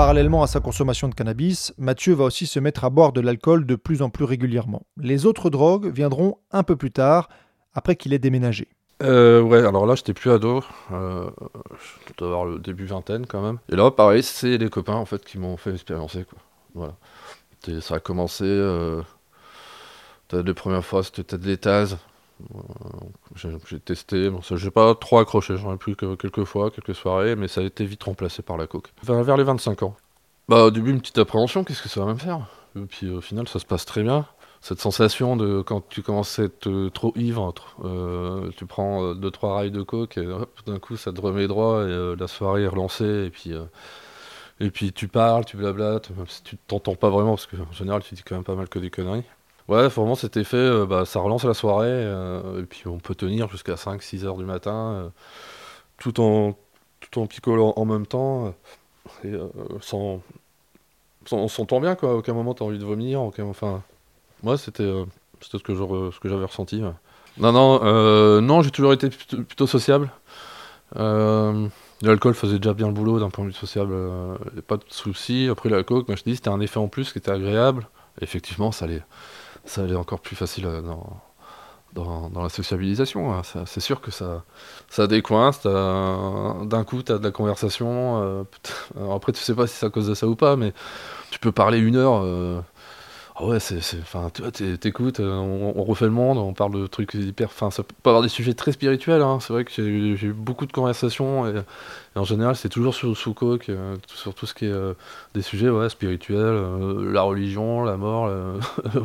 Parallèlement 0.00 0.42
à 0.42 0.46
sa 0.46 0.60
consommation 0.60 1.08
de 1.08 1.14
cannabis, 1.14 1.74
Mathieu 1.76 2.14
va 2.14 2.24
aussi 2.24 2.46
se 2.46 2.58
mettre 2.58 2.84
à 2.84 2.90
boire 2.90 3.12
de 3.12 3.20
l'alcool 3.20 3.66
de 3.66 3.76
plus 3.76 4.00
en 4.00 4.08
plus 4.08 4.24
régulièrement. 4.24 4.86
Les 4.96 5.26
autres 5.26 5.50
drogues 5.50 5.92
viendront 5.92 6.38
un 6.52 6.62
peu 6.62 6.74
plus 6.74 6.90
tard, 6.90 7.28
après 7.74 7.96
qu'il 7.96 8.14
ait 8.14 8.18
déménagé. 8.18 8.68
Euh, 9.02 9.42
ouais, 9.42 9.58
alors 9.58 9.84
là, 9.84 9.96
j'étais 9.96 10.14
plus 10.14 10.30
ado. 10.30 10.64
Euh, 10.90 11.28
je 12.08 12.14
dois 12.16 12.28
avoir 12.28 12.46
le 12.46 12.58
début 12.58 12.86
vingtaine 12.86 13.26
quand 13.26 13.42
même. 13.42 13.58
Et 13.70 13.76
là, 13.76 13.90
pareil, 13.90 14.22
c'est 14.22 14.56
les 14.56 14.70
copains 14.70 14.94
en 14.94 15.04
fait 15.04 15.22
qui 15.22 15.38
m'ont 15.38 15.58
fait 15.58 15.72
expérimenter 15.72 16.24
quoi. 16.24 16.38
Voilà. 16.74 17.80
Ça 17.82 17.96
a 17.96 18.00
commencé. 18.00 18.44
Euh, 18.46 19.02
les 20.32 20.54
premières 20.54 20.82
fois, 20.82 21.02
c'était 21.04 21.24
peut-être 21.24 21.98
J'ai 23.36 23.80
testé. 23.80 24.28
Bon, 24.30 24.42
ça, 24.42 24.56
j'ai 24.56 24.70
pas 24.70 24.94
trop 24.94 25.18
accroché. 25.18 25.56
J'en 25.56 25.72
ai 25.72 25.76
pris 25.76 25.94
que 25.96 26.14
quelques 26.16 26.44
fois, 26.44 26.70
quelques 26.70 26.94
soirées, 26.94 27.36
mais 27.36 27.48
ça 27.48 27.60
a 27.60 27.64
été 27.64 27.84
vite 27.84 28.02
remplacé 28.02 28.42
par 28.42 28.56
la 28.56 28.66
coke. 28.66 28.92
Vers, 29.02 29.22
vers 29.22 29.36
les 29.36 29.44
25 29.44 29.82
ans. 29.84 29.96
Bah, 30.48 30.64
au 30.64 30.70
début, 30.70 30.90
une 30.90 31.00
petite 31.00 31.18
appréhension. 31.18 31.64
Qu'est-ce 31.64 31.82
que 31.82 31.88
ça 31.88 32.04
va 32.04 32.12
me 32.12 32.18
faire? 32.18 32.46
Et 32.76 32.80
puis 32.80 33.08
au 33.08 33.20
final, 33.20 33.48
ça 33.48 33.58
se 33.58 33.66
passe 33.66 33.84
très 33.84 34.02
bien 34.02 34.26
cette 34.60 34.80
sensation 34.80 35.36
de 35.36 35.62
quand 35.62 35.88
tu 35.88 36.02
commences 36.02 36.38
à 36.38 36.44
être 36.44 36.68
euh, 36.68 36.90
trop 36.90 37.12
ivre, 37.16 37.54
euh, 37.84 38.50
tu 38.56 38.66
prends 38.66 39.04
euh, 39.04 39.14
deux 39.14 39.30
trois 39.30 39.54
rails 39.54 39.70
de 39.70 39.82
coke 39.82 40.18
et 40.18 40.26
hop, 40.26 40.50
d'un 40.66 40.78
coup 40.78 40.96
ça 40.96 41.12
te 41.12 41.20
remet 41.20 41.46
droit 41.46 41.82
et 41.82 41.88
euh, 41.88 42.16
la 42.18 42.28
soirée 42.28 42.64
est 42.64 42.68
relancée 42.68 43.24
et 43.26 43.30
puis 43.30 43.54
euh, 43.54 43.64
et 44.60 44.70
puis 44.70 44.92
tu 44.92 45.08
parles, 45.08 45.46
tu 45.46 45.56
blablates, 45.56 46.10
même 46.10 46.26
si 46.28 46.42
tu 46.42 46.58
t'entends 46.58 46.94
pas 46.94 47.08
vraiment 47.08 47.30
parce 47.30 47.46
que 47.46 47.56
en 47.56 47.72
général 47.72 48.02
tu 48.02 48.14
dis 48.14 48.22
quand 48.22 48.34
même 48.34 48.44
pas 48.44 48.54
mal 48.54 48.68
que 48.68 48.78
des 48.78 48.90
conneries. 48.90 49.24
Ouais, 49.68 49.88
vraiment 49.88 50.14
cet 50.14 50.36
effet, 50.36 50.56
euh, 50.56 50.86
bah, 50.86 51.04
ça 51.04 51.20
relance 51.20 51.44
la 51.44 51.54
soirée 51.54 51.86
euh, 51.88 52.62
et 52.62 52.64
puis 52.64 52.86
on 52.86 52.98
peut 52.98 53.14
tenir 53.14 53.48
jusqu'à 53.48 53.74
5-6 53.74 54.24
heures 54.24 54.36
du 54.36 54.44
matin 54.44 54.92
euh, 54.92 55.08
tout 55.98 56.20
en 56.20 56.56
tout 57.00 57.20
en 57.20 57.26
picolant 57.26 57.72
en 57.76 57.84
même 57.84 58.06
temps 58.06 58.54
et 59.24 59.32
sans, 59.80 60.20
sans 61.24 61.38
on 61.38 61.48
s'entend 61.48 61.80
bien 61.80 61.94
quoi. 61.94 62.16
Aucun 62.16 62.34
moment 62.34 62.54
t'as 62.54 62.64
envie 62.64 62.78
de 62.78 62.84
vomir, 62.84 63.22
aucun, 63.22 63.44
enfin 63.44 63.82
moi, 64.42 64.56
c'était 64.56 64.82
euh, 64.82 65.04
c'était 65.40 65.58
ce 65.58 65.62
que 65.62 66.28
j'avais 66.28 66.44
ressenti. 66.44 66.82
ouais. 66.82 66.92
Non, 67.38 67.52
non, 67.52 68.40
non, 68.40 68.62
j'ai 68.62 68.70
toujours 68.70 68.92
été 68.92 69.08
plutôt, 69.08 69.66
sociable. 69.66 70.10
L'alcool 70.96 72.34
faisait 72.34 72.58
déjà 72.58 72.74
bien 72.74 72.88
le 72.88 72.92
boulot 72.92 73.20
d'un 73.20 73.30
point 73.30 73.44
de 73.44 73.50
vue 73.50 73.56
sociable, 73.56 73.94
pas 74.66 74.76
de 74.76 74.84
souci. 74.88 75.48
Après 75.50 75.68
la 75.68 75.82
coke, 75.82 76.08
moi 76.08 76.16
je 76.16 76.22
te 76.22 76.30
dis, 76.30 76.36
c'était 76.36 76.48
un 76.48 76.60
effet 76.60 76.78
en 76.78 76.88
plus 76.88 77.12
qui 77.12 77.18
était 77.18 77.30
agréable. 77.30 77.86
Effectivement, 78.20 78.72
ça 78.72 78.86
allait, 78.86 79.02
ça 79.64 79.82
allait 79.82 79.96
encore 79.96 80.20
plus 80.20 80.36
facile 80.36 80.66
euh, 80.66 80.82
dans, 80.82 82.28
dans, 82.30 82.42
la 82.42 82.48
sociabilisation. 82.48 83.32
hein. 83.32 83.42
C'est 83.66 83.80
sûr 83.80 84.00
que 84.00 84.10
ça, 84.10 84.44
ça 84.88 85.06
décoince. 85.06 85.62
D'un 85.64 86.84
coup, 86.84 87.02
tu 87.02 87.12
as 87.12 87.18
de 87.18 87.24
la 87.24 87.30
conversation. 87.32 88.22
euh, 88.22 88.44
après, 89.14 89.32
tu 89.32 89.40
sais 89.40 89.54
pas 89.54 89.66
si 89.66 89.76
c'est 89.76 89.86
à 89.86 89.90
cause 89.90 90.06
de 90.08 90.14
ça 90.14 90.26
ou 90.26 90.36
pas, 90.36 90.56
mais 90.56 90.72
tu 91.30 91.38
peux 91.38 91.52
parler 91.52 91.78
une 91.78 91.96
heure. 91.96 92.22
euh, 92.24 92.60
Ah 93.42 93.46
ouais, 93.46 93.58
c'est, 93.58 93.78
enfin, 94.02 94.28
t'écoutes, 94.80 95.18
euh, 95.20 95.34
on, 95.38 95.82
refait 95.82 96.04
le 96.04 96.10
monde, 96.10 96.36
on 96.36 96.52
parle 96.52 96.72
de 96.78 96.86
trucs 96.86 97.14
hyper, 97.14 97.46
enfin, 97.48 97.70
ça 97.70 97.82
peut 97.82 97.94
avoir 98.10 98.22
des 98.22 98.28
sujets 98.28 98.52
très 98.52 98.72
spirituels. 98.72 99.22
hein. 99.22 99.38
C'est 99.40 99.54
vrai 99.54 99.64
que 99.64 99.70
j'ai, 99.74 99.82
eu- 99.82 100.32
beaucoup 100.34 100.66
de 100.66 100.72
conversations 100.72 101.46
et, 101.48 101.62
en 102.16 102.24
général, 102.24 102.54
c'est 102.54 102.68
toujours 102.68 102.94
sous 102.94 103.32
coke, 103.32 103.70
euh, 103.70 103.96
sur 104.14 104.34
tout 104.34 104.44
ce 104.44 104.52
qui 104.52 104.66
est 104.66 104.68
euh, 104.68 104.92
des 105.32 105.40
sujets, 105.40 105.70
ouais, 105.70 105.88
spirituels, 105.88 106.60
la 107.12 107.22
religion, 107.22 107.82
la 107.82 107.96
mort, 107.96 108.26
un 108.84 109.00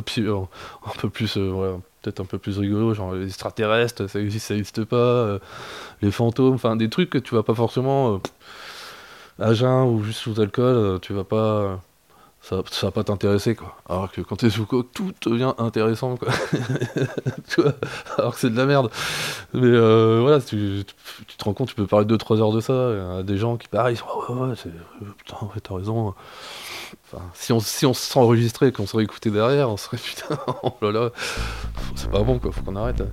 peu 0.98 1.08
plus, 1.08 1.36
ouais, 1.36 1.74
peut-être 2.02 2.20
un 2.20 2.26
peu 2.26 2.36
plus 2.38 2.58
rigolo, 2.58 2.92
genre 2.92 3.14
les 3.14 3.26
extraterrestres, 3.28 4.06
ça 4.06 4.20
existe, 4.20 4.48
ça 4.48 4.54
existe 4.54 4.84
pas, 4.84 5.38
les 6.02 6.10
fantômes, 6.10 6.54
enfin, 6.54 6.76
des 6.76 6.90
trucs 6.90 7.08
que 7.10 7.18
tu 7.18 7.34
vas 7.34 7.42
pas 7.42 7.54
forcément 7.54 8.20
à 9.38 9.54
jeun 9.54 9.84
ou 9.84 10.02
juste 10.02 10.20
sous 10.20 10.38
alcool, 10.40 10.98
tu 11.00 11.12
vas 11.12 11.24
pas 11.24 11.80
ça, 12.48 12.62
va 12.82 12.90
pas 12.92 13.02
t'intéresser 13.02 13.56
quoi. 13.56 13.76
Alors 13.88 14.10
que 14.12 14.20
quand 14.20 14.36
t'es 14.36 14.50
sous 14.50 14.66
coke, 14.66 14.92
tout 14.92 15.12
devient 15.24 15.52
intéressant 15.58 16.16
quoi. 16.16 16.28
tu 17.48 17.60
vois 17.60 17.72
Alors 18.18 18.34
que 18.34 18.40
c'est 18.40 18.50
de 18.50 18.56
la 18.56 18.66
merde. 18.66 18.88
Mais 19.52 19.66
euh, 19.66 20.20
voilà, 20.22 20.40
tu, 20.40 20.84
tu- 21.26 21.36
te 21.36 21.44
rends 21.44 21.54
compte, 21.54 21.68
tu 21.68 21.74
peux 21.74 21.86
parler 21.86 22.06
2-3 22.06 22.40
heures 22.40 22.52
de 22.52 22.60
ça 22.60 23.22
des 23.24 23.36
gens 23.36 23.56
qui 23.56 23.66
pareil, 23.66 23.96
ils 23.96 23.98
sont, 23.98 24.06
ah 24.08 24.32
ouais, 24.32 24.48
ouais, 24.50 24.54
euh, 24.66 25.06
putain, 25.18 25.36
t'as 25.62 25.74
raison. 25.74 26.14
Si 27.34 27.52
on 27.52 27.58
si 27.60 27.84
on 27.84 27.94
s'enregistrait 27.94 28.68
et 28.68 28.72
qu'on 28.72 28.86
serait 28.86 29.04
écouté 29.04 29.30
derrière, 29.30 29.68
on 29.70 29.76
serait 29.76 29.96
putain, 30.02 30.38
oh 30.62 30.72
là 30.82 30.92
là, 30.92 31.10
c'est 31.96 32.10
pas 32.10 32.22
bon 32.22 32.38
quoi, 32.38 32.52
faut 32.52 32.62
qu'on 32.62 32.76
arrête. 32.76 33.00
Euh, 33.00 33.06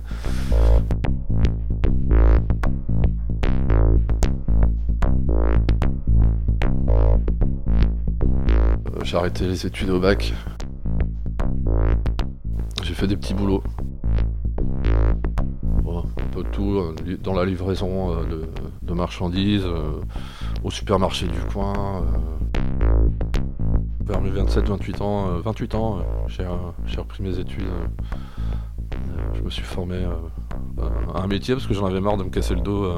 J'ai 9.04 9.16
arrêté 9.16 9.46
les 9.46 9.66
études 9.66 9.90
au 9.90 10.00
bac. 10.00 10.32
J'ai 12.82 12.94
fait 12.94 13.06
des 13.06 13.16
petits 13.16 13.34
boulots. 13.34 13.62
Un 15.86 16.26
peu 16.36 16.42
tout, 16.50 16.82
li- 17.04 17.16
dans 17.18 17.32
la 17.34 17.44
livraison 17.44 18.12
euh, 18.12 18.24
de, 18.24 18.42
de 18.82 18.92
marchandises, 18.92 19.64
euh, 19.64 20.00
au 20.64 20.70
supermarché 20.70 21.26
du 21.28 21.38
coin. 21.52 22.02
euh. 22.02 22.58
Vers 24.04 24.20
mes 24.20 24.30
27-28 24.30 25.02
ans, 25.02 25.28
euh, 25.28 25.40
28 25.44 25.74
ans, 25.76 25.98
j'ai 26.26 26.44
repris 26.98 27.22
mes 27.22 27.38
études. 27.38 27.64
je 29.34 29.42
me 29.42 29.50
suis 29.50 29.62
formé 29.62 30.04
à 31.14 31.22
un 31.22 31.26
métier 31.28 31.54
parce 31.54 31.66
que 31.68 31.74
j'en 31.74 31.86
avais 31.86 32.00
marre 32.00 32.16
de 32.16 32.24
me 32.24 32.30
casser 32.30 32.54
le 32.56 32.60
dos 32.62 32.92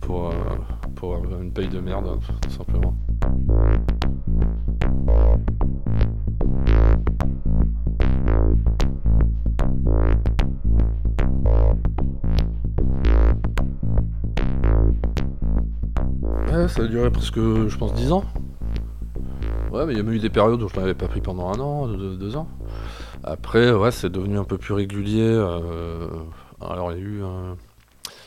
pour, 0.00 0.30
pour 0.94 1.16
une 1.40 1.52
paye 1.52 1.68
de 1.68 1.80
merde, 1.80 2.18
tout 2.42 2.50
simplement. 2.50 2.94
Ça 16.68 16.82
a 16.82 16.86
duré 16.86 17.10
presque, 17.10 17.36
je 17.38 17.76
pense, 17.78 17.94
10 17.94 18.12
ans. 18.12 18.24
Ouais, 19.70 19.86
mais 19.86 19.92
il 19.94 19.96
y 19.96 20.00
a 20.00 20.02
même 20.02 20.12
eu 20.14 20.18
des 20.18 20.28
périodes 20.30 20.62
où 20.62 20.68
je 20.68 20.76
l'avais 20.76 20.94
pas 20.94 21.08
pris 21.08 21.20
pendant 21.20 21.48
un 21.48 21.58
an, 21.60 21.88
deux, 21.88 22.16
deux 22.16 22.36
ans. 22.36 22.46
Après, 23.24 23.72
ouais, 23.72 23.90
c'est 23.90 24.10
devenu 24.10 24.38
un 24.38 24.44
peu 24.44 24.58
plus 24.58 24.74
régulier. 24.74 25.22
euh, 25.22 26.08
alors, 26.60 26.92
il 26.92 26.98
y 26.98 27.00
a 27.00 27.04
eu 27.04 27.22
un... 27.22 27.56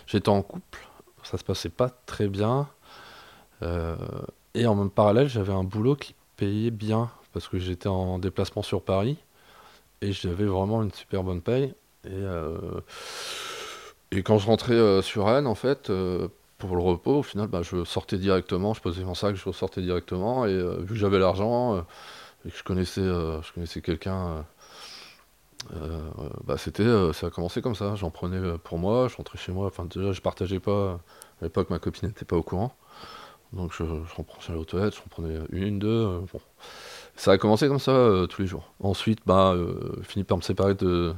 J'étais 0.08 0.30
en 0.30 0.42
couple, 0.42 0.80
ça 1.24 1.38
se 1.38 1.44
passait 1.44 1.70
pas 1.70 1.90
très 2.06 2.28
bien. 2.28 2.68
euh, 3.62 3.96
et 4.56 4.66
en 4.68 4.76
même 4.76 4.90
parallèle, 4.90 5.30
j'avais 5.30 5.54
un 5.54 5.64
boulot 5.64 5.96
qui 5.96 6.16
payait 6.42 6.72
bien, 6.72 7.12
parce 7.34 7.48
que 7.48 7.60
j'étais 7.60 7.88
en 7.88 8.18
déplacement 8.18 8.64
sur 8.64 8.82
Paris. 8.82 9.18
Et 10.02 10.12
j'avais 10.12 10.46
vraiment 10.46 10.82
une 10.82 10.92
super 10.92 11.22
bonne 11.24 11.42
paye. 11.42 11.76
Et, 12.06 12.10
euh, 12.10 12.82
et 14.10 14.24
quand 14.24 14.40
je 14.40 14.48
rentrais 14.48 14.74
euh, 14.74 15.04
sur 15.04 15.28
Rennes, 15.28 15.46
en 15.46 15.54
fait, 15.54 15.92
euh, 15.92 16.30
pour 16.58 16.76
le 16.76 16.82
repos, 16.82 17.20
au 17.20 17.24
final, 17.24 17.48
bah, 17.48 17.62
je 17.62 17.84
sortais 17.84 18.18
directement, 18.18 18.74
je 18.74 18.82
posais 18.82 19.04
mon 19.04 19.14
sac, 19.14 19.36
je 19.36 19.46
ressortais 19.46 19.84
directement. 19.84 20.48
Et 20.48 20.58
vu 20.80 20.88
que 20.88 20.96
j'avais 20.96 21.20
l'argent 21.20 21.86
et 22.46 22.50
que 22.50 22.58
je 22.58 22.64
connaissais, 22.64 23.04
je 23.04 23.54
connaissais 23.54 23.82
quelqu'un, 23.82 24.44
bah, 26.44 26.58
c'était, 26.58 27.14
ça 27.14 27.28
a 27.28 27.30
commencé 27.30 27.62
comme 27.62 27.76
ça. 27.76 27.94
J'en 27.96 28.10
prenais 28.10 28.58
pour 28.64 28.80
moi, 28.80 29.08
je 29.10 29.16
rentrais 29.16 29.38
chez 29.38 29.52
moi. 29.52 29.68
Enfin, 29.68 29.86
déjà, 29.86 30.12
je 30.12 30.22
partageais 30.22 30.60
pas. 30.60 31.00
À 31.40 31.46
l'époque, 31.46 31.70
ma 31.70 31.78
copine 31.78 32.08
n'était 32.10 32.26
pas 32.26 32.36
au 32.36 32.44
courant. 32.44 32.76
Donc, 33.54 33.74
je, 33.74 33.84
je 33.84 34.54
aux 34.54 34.66
toilettes, 34.66 34.96
je 34.96 35.02
reprenais 35.02 35.40
une, 35.52 35.80
deux. 35.80 35.88
euh, 35.90 36.20
bon. 36.32 36.40
Ça 37.16 37.32
a 37.34 37.38
commencé 37.38 37.68
comme 37.68 37.80
ça 37.80 37.92
euh, 37.92 38.28
tous 38.28 38.42
les 38.42 38.48
jours. 38.48 38.72
Ensuite, 38.82 39.20
bah, 39.26 39.54
euh, 39.54 40.02
fini 40.04 40.24
par 40.24 40.38
me 40.38 40.42
séparer 40.42 40.76
de, 40.76 41.14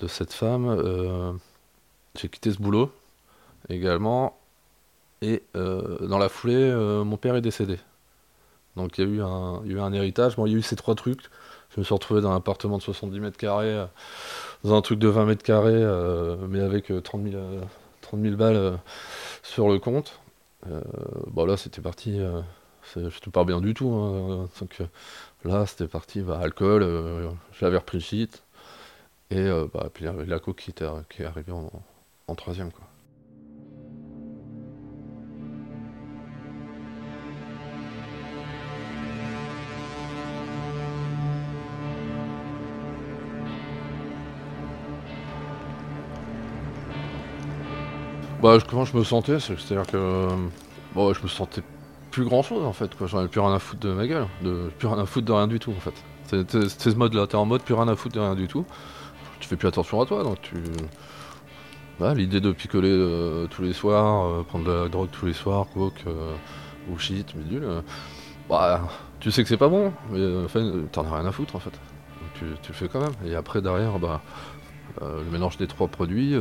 de 0.00 0.08
cette 0.08 0.32
femme. 0.32 0.66
euh, 0.68 1.32
j'ai 2.18 2.28
quitté 2.28 2.52
ce 2.52 2.58
boulot 2.58 2.92
également. 3.68 4.38
Et 5.22 5.42
dans 5.54 6.18
la 6.18 6.28
foulée, 6.30 6.72
mon 7.04 7.16
père 7.18 7.36
est 7.36 7.42
décédé. 7.42 7.78
Donc 8.76 8.98
il 8.98 9.04
y, 9.04 9.08
a 9.08 9.10
eu 9.10 9.22
un, 9.22 9.62
y 9.66 9.70
a 9.70 9.72
eu 9.74 9.80
un 9.80 9.92
héritage. 9.92 10.36
Bon, 10.36 10.46
il 10.46 10.52
y 10.52 10.54
a 10.54 10.58
eu 10.58 10.62
ces 10.62 10.76
trois 10.76 10.94
trucs. 10.94 11.20
Je 11.74 11.80
me 11.80 11.84
suis 11.84 11.94
retrouvé 11.94 12.20
dans 12.22 12.30
un 12.30 12.36
appartement 12.36 12.78
de 12.78 12.82
70 12.82 13.20
mètres 13.20 13.36
carrés, 13.36 13.84
dans 14.64 14.74
un 14.74 14.82
truc 14.82 14.98
de 14.98 15.08
20 15.08 15.26
mètres 15.26 15.42
carrés, 15.44 15.84
mais 16.48 16.60
avec 16.60 16.90
euh, 16.90 17.00
30, 17.00 17.22
000, 17.24 17.36
euh, 17.36 17.60
30 18.02 18.20
000 18.22 18.36
balles 18.36 18.78
sur 19.42 19.68
le 19.68 19.78
compte. 19.78 20.20
Euh, 20.66 20.80
bon, 21.28 21.44
là, 21.46 21.56
c'était 21.56 21.80
parti. 21.82 22.18
Euh, 22.20 22.42
je 22.96 23.18
te 23.20 23.30
parle 23.30 23.46
bien 23.46 23.60
du 23.60 23.74
tout. 23.74 23.90
hein. 23.92 24.48
Donc 24.60 24.80
euh, 24.80 24.86
là, 25.44 25.66
c'était 25.66 25.88
parti. 25.88 26.22
Bah, 26.22 26.38
alcool, 26.42 26.84
j'avais 27.58 27.78
repris 27.78 27.98
le 27.98 28.04
shit. 28.04 28.44
Et 29.30 29.48
bah, 29.74 29.90
puis 29.94 30.06
la 30.06 30.40
était, 30.70 30.86
qui 31.10 31.22
est 31.22 31.26
arrivée 31.26 31.52
en, 31.52 31.70
en 32.28 32.36
troisième. 32.36 32.72
Quoi. 32.72 32.89
Bah, 48.42 48.56
comment 48.68 48.84
je 48.84 48.96
me 48.96 49.04
sentais 49.04 49.38
c'est- 49.40 49.58
C'est-à-dire 49.60 49.90
que 49.90 49.96
euh, 49.96 50.28
bon, 50.94 51.12
je 51.12 51.22
me 51.22 51.28
sentais 51.28 51.62
plus 52.10 52.24
grand 52.24 52.42
chose 52.42 52.64
en 52.64 52.72
fait. 52.72 52.94
quoi. 52.96 53.06
J'en 53.06 53.18
avais 53.18 53.28
plus 53.28 53.40
rien 53.40 53.54
à 53.54 53.58
foutre 53.58 53.80
de 53.80 53.92
ma 53.92 54.06
gueule. 54.06 54.26
De, 54.42 54.70
plus 54.78 54.88
rien 54.88 54.98
à 54.98 55.06
foutre 55.06 55.26
de 55.26 55.32
rien 55.32 55.46
du 55.46 55.58
tout 55.58 55.72
en 55.76 55.80
fait. 55.80 55.94
C'est 56.26 56.90
ce 56.90 56.96
mode 56.96 57.14
là, 57.14 57.26
t'es 57.26 57.34
en 57.36 57.44
mode 57.44 57.62
plus 57.62 57.74
rien 57.74 57.88
à 57.88 57.96
foutre 57.96 58.14
de 58.14 58.20
rien 58.20 58.34
du 58.34 58.46
tout. 58.48 58.64
Tu 59.40 59.48
fais 59.48 59.56
plus 59.56 59.68
attention 59.68 60.00
à 60.00 60.06
toi 60.06 60.22
donc 60.22 60.40
tu. 60.42 60.54
L'idée 62.14 62.40
de 62.40 62.50
picoler 62.52 62.88
euh, 62.90 63.46
tous 63.46 63.60
les 63.62 63.74
soirs, 63.74 64.24
euh, 64.26 64.42
prendre 64.42 64.64
de 64.64 64.72
la 64.72 64.88
drogue 64.88 65.10
tous 65.12 65.26
les 65.26 65.34
soirs, 65.34 65.66
coke 65.74 66.02
ou 66.90 66.98
shit, 66.98 67.36
bidule, 67.36 67.82
bah, 68.48 68.88
tu 69.20 69.30
sais 69.30 69.42
que 69.42 69.48
c'est 69.50 69.58
pas 69.58 69.68
bon, 69.68 69.92
mais 70.10 70.44
enfin, 70.46 70.72
t'en 70.92 71.04
as 71.04 71.14
rien 71.18 71.26
à 71.26 71.32
foutre 71.32 71.56
en 71.56 71.58
fait. 71.60 71.70
Donc, 71.72 72.32
tu, 72.34 72.44
tu 72.62 72.72
le 72.72 72.74
fais 72.74 72.88
quand 72.88 73.00
même. 73.00 73.12
Et 73.26 73.34
après 73.34 73.60
derrière, 73.60 73.98
bah, 73.98 74.22
le 75.02 75.30
mélange 75.30 75.58
des 75.58 75.66
trois 75.66 75.88
produits, 75.88 76.34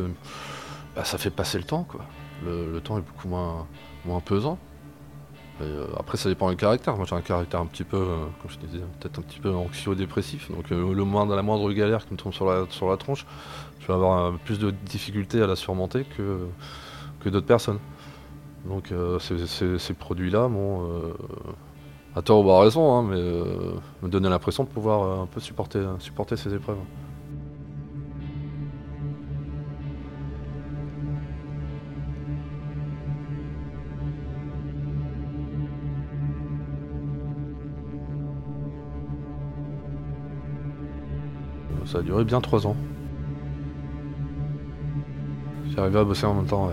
bah, 0.96 1.03
ça 1.03 1.17
fait 1.17 1.29
passer 1.29 1.58
le 1.58 1.63
temps 1.63 1.84
quoi. 1.84 2.01
Le, 2.46 2.79
temps 2.79 2.98
est 2.98 3.01
beaucoup 3.01 3.27
moins, 3.27 3.67
moins 4.05 4.22
pesant. 4.22 4.58
Euh, 5.62 5.88
après 5.98 6.17
ça 6.17 6.29
dépend 6.29 6.50
du 6.50 6.55
caractère. 6.55 6.96
Moi 6.96 7.05
j'ai 7.08 7.15
un 7.15 7.22
caractère 7.22 7.60
un 7.60 7.65
petit 7.65 7.84
peu, 7.84 7.98
euh, 7.98 8.25
comme 8.41 8.50
je 8.50 8.58
disais, 8.58 8.84
peut-être 9.00 9.19
un 9.19 9.22
petit 9.22 9.39
peu 9.39 9.53
anxio-dépressif. 9.53 10.50
Donc 10.51 10.72
euh, 10.72 10.93
le 10.93 11.03
moindre, 11.03 11.36
la 11.36 11.41
moindre 11.41 11.72
galère 11.74 12.05
qui 12.05 12.13
me 12.13 12.17
tombe 12.17 12.34
sur 12.34 12.46
la, 12.46 12.65
sur 12.69 12.89
la 12.89 12.98
tronche, 12.98 13.25
je 13.79 13.88
vais 13.88 13.93
avoir 13.93 14.38
plus 14.39 14.60
de 14.60 14.72
difficultés 14.72 15.41
à 15.41 15.48
la 15.48 15.55
surmonter 15.55 16.05
que, 16.05 16.48
que 17.19 17.29
d'autres 17.29 17.48
personnes. 17.48 17.79
Donc 18.65 18.93
ces, 19.19 19.93
produits-là 19.93 20.50
m'ont, 20.50 21.13
à 22.13 22.22
tort 22.22 22.46
ou 22.46 22.51
à 22.51 22.62
raison, 22.62 22.93
hein, 22.93 23.03
mais 23.03 23.22
me 24.01 24.10
donné 24.10 24.27
l'impression 24.27 24.65
de 24.65 24.69
pouvoir 24.69 25.22
un 25.22 25.25
peu 25.27 25.39
supporter, 25.39 25.79
supporter 26.00 26.36
ces 26.36 26.53
épreuves. 26.53 26.77
Ça 41.91 41.98
a 41.98 42.01
duré 42.03 42.24
bien 42.24 42.39
trois 42.39 42.67
ans. 42.67 42.75
J'arrivais 45.75 46.00
à 46.00 46.03
bosser 46.03 46.27
en 46.27 46.36
même 46.36 46.46
temps. 46.46 46.72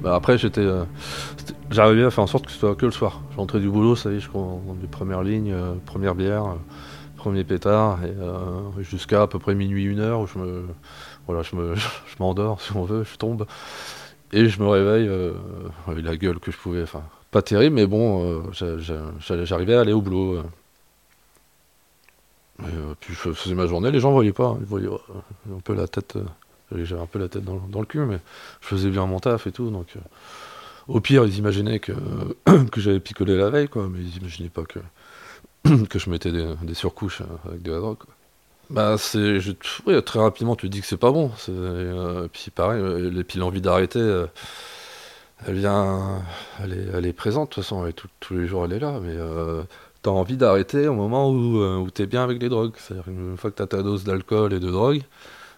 Bah 0.00 0.14
après, 0.14 0.38
j'étais, 0.38 0.60
euh, 0.60 0.84
j'arrivais 1.72 2.04
à 2.04 2.10
faire 2.10 2.22
en 2.22 2.28
sorte 2.28 2.46
que 2.46 2.52
ce 2.52 2.58
soit 2.58 2.76
que 2.76 2.86
le 2.86 2.92
soir. 2.92 3.20
Je 3.32 3.36
rentrais 3.36 3.58
du 3.58 3.68
boulot, 3.68 3.96
ça 3.96 4.12
y 4.12 4.16
est, 4.16 4.20
je 4.20 4.28
mes 4.80 4.86
premières 4.88 5.24
lignes, 5.24 5.50
euh, 5.52 5.74
première 5.84 6.14
bière, 6.14 6.44
euh, 6.44 6.54
premier 7.16 7.42
pétard, 7.42 7.98
et 8.04 8.10
euh, 8.16 8.70
jusqu'à 8.80 9.22
à 9.22 9.26
peu 9.26 9.40
près 9.40 9.56
minuit, 9.56 9.84
une 9.86 9.98
heure, 9.98 10.20
où 10.20 10.26
je 10.28 10.38
me, 10.38 10.66
voilà, 11.26 11.42
je 11.42 11.56
me, 11.56 11.74
je 11.74 12.14
m'endors, 12.20 12.60
si 12.60 12.76
on 12.76 12.84
veut, 12.84 13.02
je 13.02 13.16
tombe, 13.16 13.44
et 14.32 14.48
je 14.48 14.62
me 14.62 14.68
réveille 14.68 15.10
avec 15.88 16.04
la 16.04 16.16
gueule 16.16 16.38
que 16.38 16.52
je 16.52 16.58
pouvais, 16.58 16.82
enfin, 16.82 17.02
pas 17.32 17.42
terrible, 17.42 17.74
mais 17.74 17.88
bon, 17.88 18.52
j'a- 18.52 18.78
j'a- 18.78 19.10
j'a- 19.18 19.44
j'arrivais 19.44 19.74
à 19.74 19.80
aller 19.80 19.92
au 19.92 20.00
boulot. 20.00 20.42
Euh. 22.62 22.64
Et, 22.64 22.76
euh, 22.76 22.94
puis 22.98 23.14
je 23.14 23.32
faisais 23.32 23.54
ma 23.54 23.66
journée, 23.66 23.90
les 23.90 24.00
gens 24.00 24.12
voyaient 24.12 24.32
pas, 24.32 24.48
hein. 24.48 24.58
ils 24.60 24.66
voyaient 24.66 24.88
euh, 24.88 25.56
un 25.56 25.60
peu 25.60 25.74
la 25.74 25.88
tête, 25.88 26.16
euh, 26.16 26.24
j'avais 26.84 27.00
un 27.00 27.06
peu 27.06 27.18
la 27.18 27.28
tête 27.28 27.44
dans, 27.44 27.80
le 27.80 27.86
cul, 27.86 28.00
mais 28.00 28.18
je 28.60 28.66
faisais 28.66 28.90
bien 28.90 29.06
mon 29.06 29.18
taf 29.18 29.46
et 29.46 29.52
tout, 29.52 29.70
donc 29.70 29.88
euh, 29.96 30.00
au 30.88 31.00
pire 31.00 31.24
ils 31.24 31.36
imaginaient 31.38 31.80
que, 31.80 31.92
que 32.72 32.80
j'avais 32.80 33.00
picolé 33.00 33.36
la 33.36 33.50
veille, 33.50 33.68
quoi, 33.68 33.88
mais 33.88 34.00
ils 34.00 34.16
imaginaient 34.18 34.50
pas 34.50 34.64
que, 34.64 34.80
que 35.88 35.98
je 35.98 36.10
mettais 36.10 36.32
des, 36.32 36.74
surcouches 36.74 37.22
euh, 37.22 37.48
avec 37.48 37.62
de 37.62 37.72
la 37.72 37.78
drogue. 37.78 37.98
Bah 38.70 38.96
c'est, 38.98 39.38
ouais, 39.86 40.02
très 40.02 40.18
rapidement 40.18 40.54
tu 40.54 40.68
te 40.68 40.72
dis 40.72 40.82
que 40.82 40.86
c'est 40.86 40.98
pas 40.98 41.10
bon, 41.10 41.30
euh, 41.48 42.26
et 42.26 42.28
puis 42.28 42.50
pareil, 42.50 42.80
euh, 42.80 43.18
et 43.18 43.24
puis 43.24 43.38
l'envie 43.38 43.62
d'arrêter, 43.62 43.98
euh, 43.98 44.26
elle 45.46 45.54
vient, 45.54 46.22
elle 46.62 47.06
est, 47.06 47.12
présente 47.14 47.50
de 47.50 47.54
toute 47.54 47.64
façon, 47.64 47.86
et 47.86 47.94
tous 47.94 48.34
les 48.34 48.46
jours 48.46 48.66
elle 48.66 48.74
est 48.74 48.78
là, 48.78 49.00
mais 49.00 49.14
euh, 49.16 49.62
t'as 50.08 50.14
envie 50.14 50.38
d'arrêter 50.38 50.88
au 50.88 50.94
moment 50.94 51.30
où, 51.30 51.60
euh, 51.60 51.76
où 51.76 51.90
t'es 51.90 52.06
bien 52.06 52.24
avec 52.24 52.40
les 52.40 52.48
drogues. 52.48 52.72
C'est-à-dire 52.78 53.08
une 53.08 53.36
fois 53.36 53.50
que 53.50 53.56
t'as 53.56 53.66
ta 53.66 53.82
dose 53.82 54.04
d'alcool 54.04 54.54
et 54.54 54.60
de 54.60 54.70
drogue, 54.70 55.02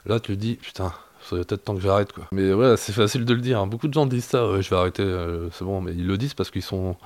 là 0.06 0.18
tu 0.18 0.34
te 0.34 0.40
dis 0.40 0.56
putain, 0.56 0.88
ça 1.22 1.30
serait 1.30 1.44
peut-être 1.44 1.64
temps 1.64 1.74
que 1.76 1.80
j'arrête 1.80 2.12
quoi. 2.12 2.24
Mais 2.32 2.52
ouais, 2.52 2.76
c'est 2.76 2.92
facile 2.92 3.24
de 3.24 3.32
le 3.34 3.40
dire. 3.40 3.60
hein. 3.60 3.66
Beaucoup 3.68 3.86
de 3.86 3.94
gens 3.94 4.06
disent 4.06 4.24
ça, 4.24 4.50
ouais, 4.50 4.60
je 4.62 4.70
vais 4.70 4.76
arrêter, 4.76 5.04
euh, 5.04 5.48
c'est 5.52 5.64
bon, 5.64 5.80
mais 5.80 5.92
ils 5.92 6.06
le 6.06 6.18
disent 6.18 6.34
parce 6.34 6.50
qu'ils 6.50 6.62
sont, 6.62 6.96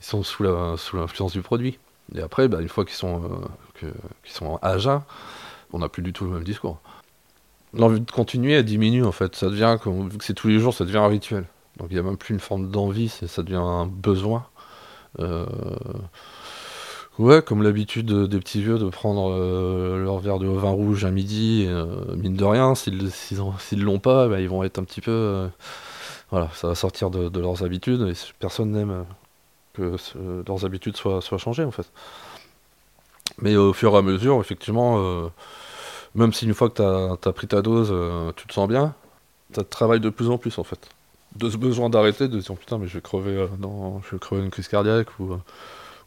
ils 0.00 0.04
sont 0.04 0.22
sous 0.24 0.42
la, 0.42 0.74
sous 0.76 0.96
l'influence 0.96 1.32
du 1.32 1.42
produit. 1.42 1.78
Et 2.14 2.20
après, 2.20 2.48
bah, 2.48 2.60
une 2.60 2.68
fois 2.68 2.84
qu'ils 2.84 2.94
sont, 2.96 3.22
euh, 3.24 3.90
qu'ils 4.24 4.32
sont 4.32 4.58
à 4.62 4.78
jeun, 4.78 5.02
on 5.72 5.78
n'a 5.78 5.88
plus 5.88 6.02
du 6.02 6.12
tout 6.12 6.24
le 6.24 6.30
même 6.32 6.44
discours. 6.44 6.80
L'envie 7.74 8.00
de 8.00 8.10
continuer, 8.10 8.54
elle 8.54 8.64
diminue 8.64 9.04
en 9.04 9.12
fait. 9.12 9.36
Ça 9.36 9.50
devient, 9.50 9.76
vu 9.84 10.18
que 10.18 10.24
c'est 10.24 10.34
tous 10.34 10.48
les 10.48 10.58
jours, 10.58 10.74
ça 10.74 10.84
devient 10.84 10.98
un 10.98 11.08
rituel. 11.08 11.44
Donc 11.76 11.88
il 11.90 11.94
n'y 11.94 12.00
a 12.00 12.02
même 12.02 12.16
plus 12.16 12.32
une 12.34 12.40
forme 12.40 12.70
d'envie, 12.70 13.08
ça 13.08 13.42
devient 13.42 13.56
un 13.56 13.86
besoin. 13.86 14.46
Euh, 15.18 15.46
Ouais, 17.18 17.40
comme 17.40 17.62
l'habitude 17.62 18.12
des 18.12 18.38
petits 18.38 18.60
vieux 18.60 18.78
de 18.78 18.90
prendre 18.90 19.32
euh, 19.32 20.04
leur 20.04 20.18
verre 20.18 20.38
de 20.38 20.46
vin 20.48 20.68
rouge 20.70 21.06
à 21.06 21.10
midi, 21.10 21.64
euh, 21.66 22.14
mine 22.14 22.36
de 22.36 22.44
rien, 22.44 22.74
s'ils 22.74 23.10
s'ils 23.10 23.82
l'ont 23.82 23.98
pas, 23.98 24.28
bah, 24.28 24.40
ils 24.40 24.50
vont 24.50 24.62
être 24.64 24.78
un 24.78 24.84
petit 24.84 25.00
peu. 25.00 25.10
euh, 25.10 25.48
voilà, 26.30 26.50
ça 26.54 26.68
va 26.68 26.74
sortir 26.74 27.08
de, 27.10 27.40
leurs 27.40 27.62
habitudes 27.64 28.02
et 28.02 28.12
personne 28.38 28.72
n'aime 28.72 29.06
que 29.74 29.96
leurs 30.46 30.64
habitudes 30.66 30.96
soient, 30.96 31.20
changées 31.38 31.64
en 31.64 31.70
fait. 31.70 31.90
Mais 33.38 33.56
au 33.56 33.72
fur 33.72 33.94
et 33.94 33.98
à 33.98 34.02
mesure, 34.02 34.40
effectivement, 34.40 35.30
même 36.14 36.32
si 36.32 36.46
une 36.46 36.54
fois 36.54 36.70
que 36.70 36.76
tu 36.76 37.28
as, 37.28 37.32
pris 37.32 37.46
ta 37.46 37.62
dose, 37.62 37.94
tu 38.36 38.46
te 38.46 38.52
sens 38.52 38.68
bien, 38.68 38.94
ça 39.54 39.62
te 39.64 39.70
travaille 39.70 40.00
de 40.00 40.10
plus 40.10 40.30
en 40.30 40.38
plus 40.38 40.58
en 40.58 40.64
fait. 40.64 40.88
De 41.36 41.50
ce 41.50 41.56
besoin 41.56 41.90
d'arrêter, 41.90 42.28
de 42.28 42.38
dire 42.40 42.56
putain, 42.56 42.78
mais 42.78 42.88
je 42.88 42.94
vais 42.94 43.02
crever, 43.02 43.46
dans, 43.58 44.02
je 44.02 44.12
vais 44.12 44.18
crever 44.18 44.42
une 44.42 44.50
crise 44.50 44.68
cardiaque 44.68 45.18
ou. 45.20 45.38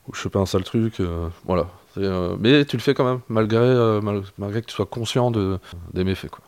Ou 0.10 0.14
choper 0.14 0.40
un 0.40 0.46
sale 0.46 0.64
truc, 0.64 1.00
euh, 1.00 1.30
voilà. 1.46 1.68
Euh, 1.98 2.36
mais 2.40 2.66
tu 2.66 2.78
le 2.78 2.82
fais 2.82 2.94
quand 2.94 3.06
même, 3.06 3.20
malgré, 3.30 3.60
euh, 3.60 4.02
mal- 4.02 4.24
malgré 4.38 4.62
que 4.62 4.68
tu 4.68 4.74
sois 4.76 4.86
conscient 4.86 5.32
de, 5.32 5.60
des 5.94 6.04
méfaits, 6.04 6.30
quoi. 6.30 6.44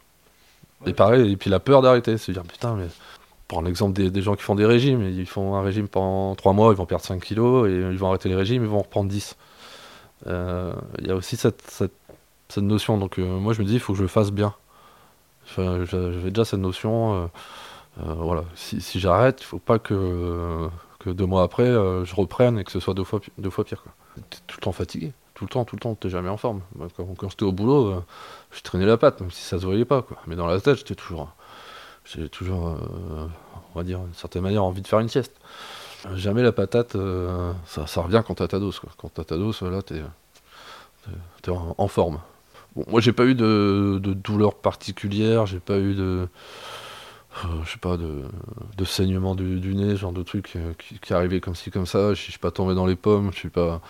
Et 0.87 0.93
pareil, 0.93 1.31
et 1.31 1.37
puis 1.37 1.49
la 1.51 1.59
peur 1.59 1.81
d'arrêter, 1.83 2.17
c'est 2.17 2.31
dire 2.31 2.43
putain, 2.43 2.75
mais 2.75 2.87
prends 3.47 3.61
l'exemple 3.61 3.93
des, 3.93 4.09
des 4.09 4.21
gens 4.23 4.35
qui 4.35 4.41
font 4.43 4.55
des 4.55 4.65
régimes, 4.65 5.03
ils 5.03 5.27
font 5.27 5.55
un 5.55 5.61
régime 5.61 5.87
pendant 5.87 6.33
3 6.35 6.53
mois, 6.53 6.71
ils 6.73 6.75
vont 6.77 6.85
perdre 6.87 7.05
5 7.05 7.21
kilos, 7.21 7.69
et 7.69 7.71
ils 7.73 7.97
vont 7.97 8.07
arrêter 8.09 8.29
les 8.29 8.35
régimes, 8.35 8.63
ils 8.63 8.69
vont 8.69 8.79
en 8.79 8.81
reprendre 8.83 9.09
10. 9.09 9.35
Euh, 10.27 10.73
Il 10.99 11.07
y 11.07 11.11
a 11.11 11.15
aussi 11.15 11.37
cette, 11.37 11.61
cette, 11.69 11.93
cette 12.49 12.63
notion, 12.63 12.97
donc 12.97 13.19
euh, 13.19 13.37
moi 13.39 13.53
je 13.53 13.61
me 13.61 13.65
dis, 13.67 13.73
il 13.75 13.79
faut 13.79 13.93
que 13.93 13.97
je 13.97 14.03
le 14.03 14.07
fasse 14.07 14.31
bien. 14.31 14.53
Enfin, 15.45 15.83
j'avais 15.85 16.29
déjà 16.31 16.45
cette 16.45 16.59
notion, 16.59 17.29
euh, 18.03 18.13
voilà, 18.17 18.43
si, 18.55 18.81
si 18.81 18.99
j'arrête, 18.99 19.41
il 19.41 19.45
faut 19.45 19.59
pas 19.59 19.77
que, 19.79 20.67
que 21.01 21.09
deux 21.09 21.25
mois 21.25 21.41
après, 21.41 21.63
euh, 21.63 22.05
je 22.05 22.13
reprenne 22.15 22.59
et 22.59 22.63
que 22.63 22.71
ce 22.71 22.79
soit 22.79 22.93
deux 22.93 23.03
fois, 23.03 23.19
deux 23.39 23.49
fois 23.49 23.63
pire. 23.63 23.83
T'es 24.29 24.37
tout 24.45 24.57
le 24.59 24.61
temps 24.61 24.71
fatigué, 24.71 25.13
tout 25.33 25.45
le 25.45 25.49
temps, 25.49 25.65
tout 25.65 25.75
le 25.75 25.79
temps, 25.79 25.95
t'es 25.95 26.09
jamais 26.09 26.29
en 26.29 26.37
forme. 26.37 26.61
Quand, 26.95 27.05
quand 27.17 27.29
j'étais 27.29 27.43
au 27.43 27.51
boulot, 27.51 27.87
euh, 27.87 28.03
je 28.51 28.61
traînais 28.61 28.85
la 28.85 28.97
patte, 28.97 29.19
même 29.19 29.31
si 29.31 29.41
ça 29.41 29.59
se 29.59 29.65
voyait 29.65 29.85
pas. 29.85 30.03
Quoi. 30.03 30.17
Mais 30.27 30.35
dans 30.35 30.45
la 30.45 30.61
tête, 30.61 30.77
j'étais 30.77 30.93
toujours, 30.93 31.33
j'ai 32.05 32.29
toujours, 32.29 32.67
euh, 32.67 33.27
on 33.73 33.79
va 33.79 33.83
dire, 33.83 33.99
d'une 33.99 34.13
certaine 34.13 34.43
manière, 34.43 34.63
envie 34.63 34.83
de 34.83 34.87
faire 34.87 34.99
une 34.99 35.09
sieste. 35.09 35.33
Jamais 36.13 36.43
la 36.43 36.51
patate, 36.51 36.97
ça, 37.65 37.85
ça 37.85 38.01
revient 38.01 38.23
quand 38.25 38.35
t'as 38.35 38.47
ta 38.47 38.59
dose. 38.59 38.79
Quoi. 38.79 38.89
Quand 38.97 39.09
t'as 39.09 39.23
ta 39.23 39.37
dose, 39.37 39.61
là, 39.61 39.81
t'es, 39.83 40.01
t'es, 41.43 41.51
en 41.51 41.87
forme. 41.87 42.19
Bon, 42.75 42.85
moi, 42.87 43.01
j'ai 43.01 43.13
pas 43.13 43.25
eu 43.25 43.35
de, 43.35 43.99
de 44.01 44.13
douleur 44.13 44.55
particulière, 44.55 45.45
j'ai 45.45 45.59
pas 45.59 45.77
eu 45.77 45.93
de, 45.93 46.27
euh, 47.45 47.63
je 47.63 47.71
sais 47.71 47.77
pas, 47.77 47.97
de, 47.97 48.23
de 48.77 48.85
saignement 48.85 49.35
du, 49.35 49.59
du 49.59 49.73
nez, 49.73 49.95
genre 49.95 50.11
de 50.11 50.23
truc 50.23 50.53
euh, 50.55 50.73
qui, 51.01 51.13
arrivait 51.13 51.39
comme 51.39 51.55
ci 51.55 51.71
comme 51.71 51.85
ça. 51.85 52.13
Je 52.13 52.21
suis 52.21 52.37
pas 52.39 52.51
tombé 52.51 52.75
dans 52.75 52.85
les 52.85 52.95
pommes, 52.95 53.31
je 53.31 53.37
suis 53.37 53.49
pas, 53.49 53.81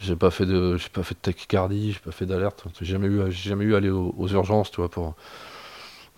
j'ai 0.00 0.16
pas 0.16 0.30
fait 0.30 0.46
de, 0.46 0.76
j'ai 0.76 0.90
pas 0.90 1.02
fait 1.02 1.14
de 1.14 1.20
tachycardie, 1.20 1.92
j'ai 1.92 2.00
pas 2.00 2.12
fait 2.12 2.26
d'alerte. 2.26 2.64
J'ai 2.80 2.86
jamais 2.86 3.06
eu, 3.06 3.30
j'ai 3.30 3.50
jamais 3.50 3.64
eu 3.64 3.74
à 3.74 3.78
aller 3.78 3.90
aux, 3.90 4.28
urgences, 4.28 4.70
tu 4.70 4.76
vois, 4.80 4.90
pour. 4.90 5.14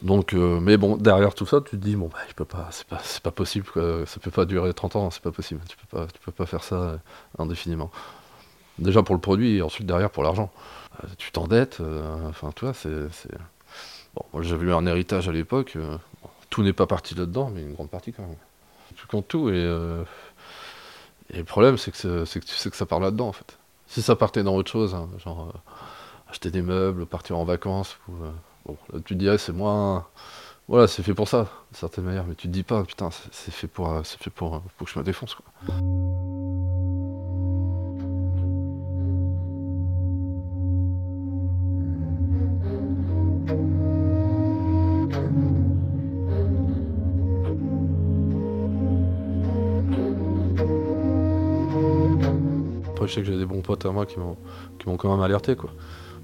Donc, 0.03 0.33
euh, 0.35 0.61
mais 0.61 0.77
bon, 0.77 0.97
derrière 0.97 1.35
tout 1.35 1.47
ça, 1.47 1.61
tu 1.61 1.71
te 1.73 1.77
dis 1.77 1.97
bon, 1.97 2.09
bah, 2.09 2.19
je 2.29 2.35
peux 2.35 2.45
pas, 2.45 2.69
c'est 2.71 2.87
pas, 2.87 3.01
pas 3.23 3.31
possible, 3.31 3.67
quoi. 3.67 4.07
Ça 4.07 4.21
peut 4.21 4.31
pas 4.31 4.45
durer 4.45 4.73
30 4.75 4.97
ans, 4.97 5.11
c'est 5.11 5.23
pas 5.23 5.33
possible. 5.33 5.61
Tu 5.69 5.77
peux 5.77 5.97
pas, 5.99 6.07
tu 6.07 6.21
peux 6.25 6.33
pas 6.33 6.47
faire 6.47 6.65
ça 6.65 6.77
euh, 6.77 6.97
indéfiniment. 7.39 7.91
Déjà 8.79 9.03
pour 9.03 9.15
le 9.15 9.21
produit 9.21 9.57
et 9.57 9.63
ensuite 9.63 9.87
derrière 9.87 10.11
pour 10.11 10.23
l'argent. 10.23 10.51
Tu 11.19 11.31
t'endettes, 11.33 11.81
enfin, 12.29 12.51
toi, 12.53 12.73
c'est, 12.75 13.11
c'est. 13.13 13.31
Bon, 14.15 14.43
j'avais 14.43 14.67
eu 14.67 14.73
un 14.73 14.87
héritage 14.87 15.29
à 15.29 15.33
l'époque. 15.33 15.77
N'est 16.63 16.73
pas 16.73 16.87
parti 16.87 17.15
là-dedans, 17.15 17.51
mais 17.55 17.63
une 17.63 17.75
grande 17.75 17.91
partie 17.91 18.13
quand 18.13 18.23
même. 18.23 18.37
Tu 18.97 19.07
comptes 19.07 19.29
tout 19.29 19.49
et, 19.51 19.55
euh, 19.55 20.05
et 21.31 21.39
le 21.39 21.45
problème 21.45 21.77
c'est 21.79 21.91
que, 21.91 21.97
c'est 21.97 22.25
c'est 22.25 22.41
que 22.41 22.47
tu 22.47 22.55
sais 22.55 22.71
que 22.71 22.77
ça 22.77 22.87
part 22.87 23.01
là-dedans 23.01 23.29
en 23.29 23.33
fait. 23.33 23.59
Si 23.87 24.03
ça 24.03 24.17
partait 24.17 24.43
dans 24.43 24.55
autre 24.55 24.71
chose, 24.71 24.95
hein, 24.95 25.09
genre 25.19 25.49
euh, 25.49 25.59
acheter 26.31 26.51
des 26.51 26.63
meubles, 26.63 27.07
partir 27.07 27.39
en 27.39 27.45
vacances, 27.45 27.99
euh, 28.11 29.01
tu 29.05 29.15
dirais 29.15 29.39
c'est 29.39 29.53
moins... 29.53 30.07
Voilà, 30.69 30.87
c'est 30.87 31.03
fait 31.03 31.15
pour 31.15 31.29
ça, 31.29 31.45
d'une 31.71 31.79
certaine 31.79 32.05
manière, 32.05 32.27
mais 32.27 32.35
tu 32.35 32.47
te 32.47 32.53
dis 32.53 32.63
pas, 32.63 32.85
putain, 32.85 33.09
c'est 33.33 33.51
fait 33.51 33.69
pour, 33.69 33.91
euh, 33.91 34.03
fait 34.03 34.29
pour, 34.29 34.57
euh, 34.57 34.59
pour 34.77 34.87
que 34.87 34.93
je 34.93 34.99
me 34.99 35.05
défonce 35.05 35.35
quoi. 35.35 35.47
Je 53.09 53.15
sais 53.15 53.21
que 53.21 53.27
j'ai 53.27 53.37
des 53.37 53.47
bons 53.47 53.63
potes 53.63 53.85
à 53.87 53.91
moi 53.91 54.07
qui 54.07 54.19
m'ont 54.19 54.37
quand 54.97 55.11
même 55.11 55.23
alerté, 55.23 55.57
quoi. 55.57 55.71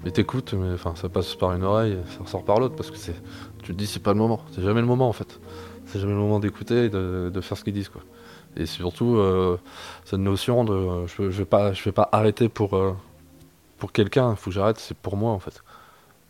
Mais 0.03 0.11
t'écoutes, 0.11 0.53
mais 0.53 0.73
enfin, 0.73 0.93
ça 0.95 1.09
passe 1.09 1.33
par 1.35 1.53
une 1.53 1.63
oreille, 1.63 1.97
ça 2.15 2.23
ressort 2.23 2.45
par 2.45 2.59
l'autre, 2.59 2.75
parce 2.75 2.91
que 2.91 2.97
c'est, 2.97 3.15
tu 3.63 3.73
te 3.73 3.77
dis, 3.77 3.87
c'est 3.87 4.01
pas 4.01 4.13
le 4.13 4.19
moment. 4.19 4.39
C'est 4.51 4.61
jamais 4.61 4.81
le 4.81 4.87
moment, 4.87 5.09
en 5.09 5.13
fait. 5.13 5.39
C'est 5.87 5.99
jamais 5.99 6.13
le 6.13 6.19
moment 6.19 6.39
d'écouter 6.39 6.85
et 6.85 6.89
de, 6.89 7.31
de 7.33 7.41
faire 7.41 7.57
ce 7.57 7.63
qu'ils 7.63 7.73
disent, 7.73 7.89
quoi. 7.89 8.03
Et 8.55 8.65
surtout, 8.67 9.17
euh, 9.17 9.57
cette 10.05 10.19
notion 10.19 10.63
de, 10.63 10.73
euh, 10.73 11.07
je, 11.07 11.29
je 11.31 11.37
vais 11.39 11.45
pas, 11.45 11.73
je 11.73 11.83
vais 11.83 11.91
pas 11.91 12.07
arrêter 12.11 12.49
pour 12.49 12.75
euh, 12.75 12.95
pour 13.79 13.91
quelqu'un. 13.91 14.31
Il 14.31 14.37
faut 14.37 14.49
que 14.49 14.55
j'arrête, 14.55 14.77
c'est 14.79 14.95
pour 14.95 15.17
moi, 15.17 15.31
en 15.31 15.39
fait. 15.39 15.63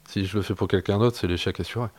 Si 0.10 0.26
je 0.26 0.38
le 0.38 0.44
fais 0.44 0.56
pour 0.56 0.68
quelqu'un 0.68 0.98
d'autre, 0.98 1.18
c'est 1.18 1.28
l'échec 1.28 1.60
assuré. 1.60 1.90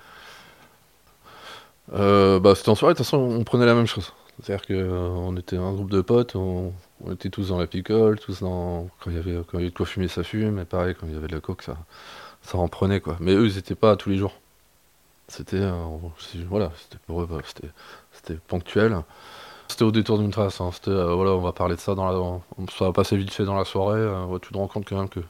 Bah, 1.88 2.54
c'était 2.54 2.70
en 2.70 2.74
soirée, 2.74 2.94
de 2.94 2.98
toute 2.98 3.06
façon, 3.06 3.18
on 3.18 3.44
prenait 3.44 3.66
la 3.66 3.74
même 3.74 3.86
chose. 3.86 4.12
C'est-à-dire 4.42 4.66
qu'on 4.66 5.36
était 5.36 5.56
un 5.56 5.72
groupe 5.72 5.90
de 5.90 6.00
potes, 6.02 6.36
on, 6.36 6.72
était 7.10 7.30
tous 7.30 7.48
dans 7.48 7.58
la 7.58 7.66
picole, 7.66 8.18
tous 8.18 8.40
dans. 8.42 8.88
Quand 9.00 9.10
il 9.10 9.16
y 9.16 9.18
avait, 9.18 9.36
quand 9.46 9.54
il 9.54 9.60
y 9.60 9.62
avait 9.62 9.70
de 9.70 9.76
quoi 9.76 9.86
fumer, 9.86 10.08
ça 10.08 10.22
fume, 10.24 10.58
et 10.58 10.64
pareil, 10.64 10.94
quand 10.98 11.06
il 11.06 11.14
y 11.14 11.16
avait 11.16 11.28
de 11.28 11.34
la 11.34 11.40
coke, 11.40 11.62
ça, 11.62 11.76
ça 12.42 12.58
en 12.58 12.68
prenait, 12.68 13.00
quoi. 13.00 13.16
Mais 13.20 13.32
eux, 13.34 13.46
ils 13.46 13.58
étaient 13.58 13.74
pas 13.74 13.96
tous 13.96 14.10
les 14.10 14.18
jours. 14.18 14.34
C'était. 15.28 15.56
euh, 15.58 15.72
voilà, 16.48 16.72
c'était 16.76 16.98
pour 17.06 17.22
eux, 17.22 17.26
bah, 17.30 17.38
c'était, 18.12 18.38
ponctuel. 18.48 19.02
C'était 19.68 19.84
au 19.84 19.92
détour 19.92 20.18
d'une 20.18 20.30
trace, 20.30 20.60
hein. 20.60 20.70
C'était, 20.72 20.90
euh, 20.90 21.14
voilà, 21.14 21.32
on 21.32 21.40
va 21.40 21.52
parler 21.52 21.76
de 21.76 21.80
ça 21.80 21.94
dans 21.94 22.06
la. 22.08 22.14
on- 22.18 22.42
ça 22.78 22.86
va 22.86 22.92
passer 22.92 23.16
vite 23.16 23.32
fait 23.32 23.44
dans 23.44 23.56
la 23.56 23.64
soirée, 23.64 24.00
euh, 24.00 24.38
te 24.38 24.54
rends 24.56 24.68
compte 24.68 24.86
quand 24.88 24.98
même 24.98 25.08
que, 25.08 25.20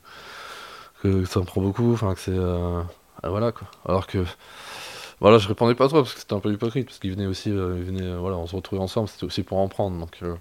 que 1.03 1.25
ça 1.25 1.41
me 1.41 1.45
prend 1.45 1.61
beaucoup, 1.61 1.93
enfin, 1.93 2.15
que 2.15 2.21
c'est. 2.21 2.33
euh, 2.33 2.83
voilà, 3.25 3.53
quoi. 3.53 3.69
Alors 3.87 4.07
que. 4.07 4.25
Voilà, 5.21 5.39
je 5.39 5.49
répondais 5.49 5.75
pas 5.75 5.89
trop 5.89 5.99
parce 6.03 6.13
que 6.13 6.21
c'était 6.21 6.35
un 6.35 6.41
peu 6.41 6.53
hypocrite, 6.53 6.87
parce 6.87 6.99
qu'ils 6.99 7.13
venaient 7.13 7.27
aussi, 7.27 7.51
euh, 7.51 7.83
euh, 7.91 8.19
voilà, 8.19 8.37
on 8.37 8.47
se 8.47 8.55
retrouvait 8.55 8.83
ensemble, 8.83 9.09
c'était 9.09 9.25
aussi 9.25 9.43
pour 9.43 9.59
en 9.59 9.69
prendre, 9.69 9.99
donc 9.99 10.19
euh, 10.23 10.35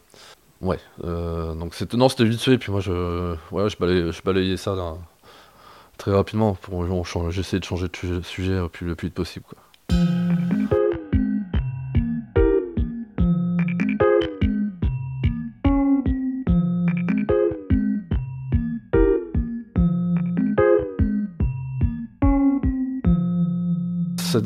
ouais, 0.62 0.80
euh, 1.06 1.54
donc 1.56 1.74
c'était, 1.76 1.96
non, 1.96 2.10
c'était 2.10 2.26
vite 2.26 2.42
fait, 2.42 2.58
puis 2.58 2.72
moi 2.72 2.82
je, 2.82 3.36
voilà, 3.52 3.70
je 3.70 4.22
balayais, 4.22 4.58
ça 4.58 4.76
très 5.98 6.12
rapidement, 6.12 6.56
pour, 6.56 6.86
j'essayais 7.32 7.60
de 7.62 7.66
changer 7.66 7.88
de 7.88 8.22
sujet, 8.22 8.60
au 8.60 8.68
plus, 8.68 8.86
le 8.86 8.96
plus 8.96 9.08
vite 9.08 9.16
possible, 9.16 9.46
quoi. 9.48 9.58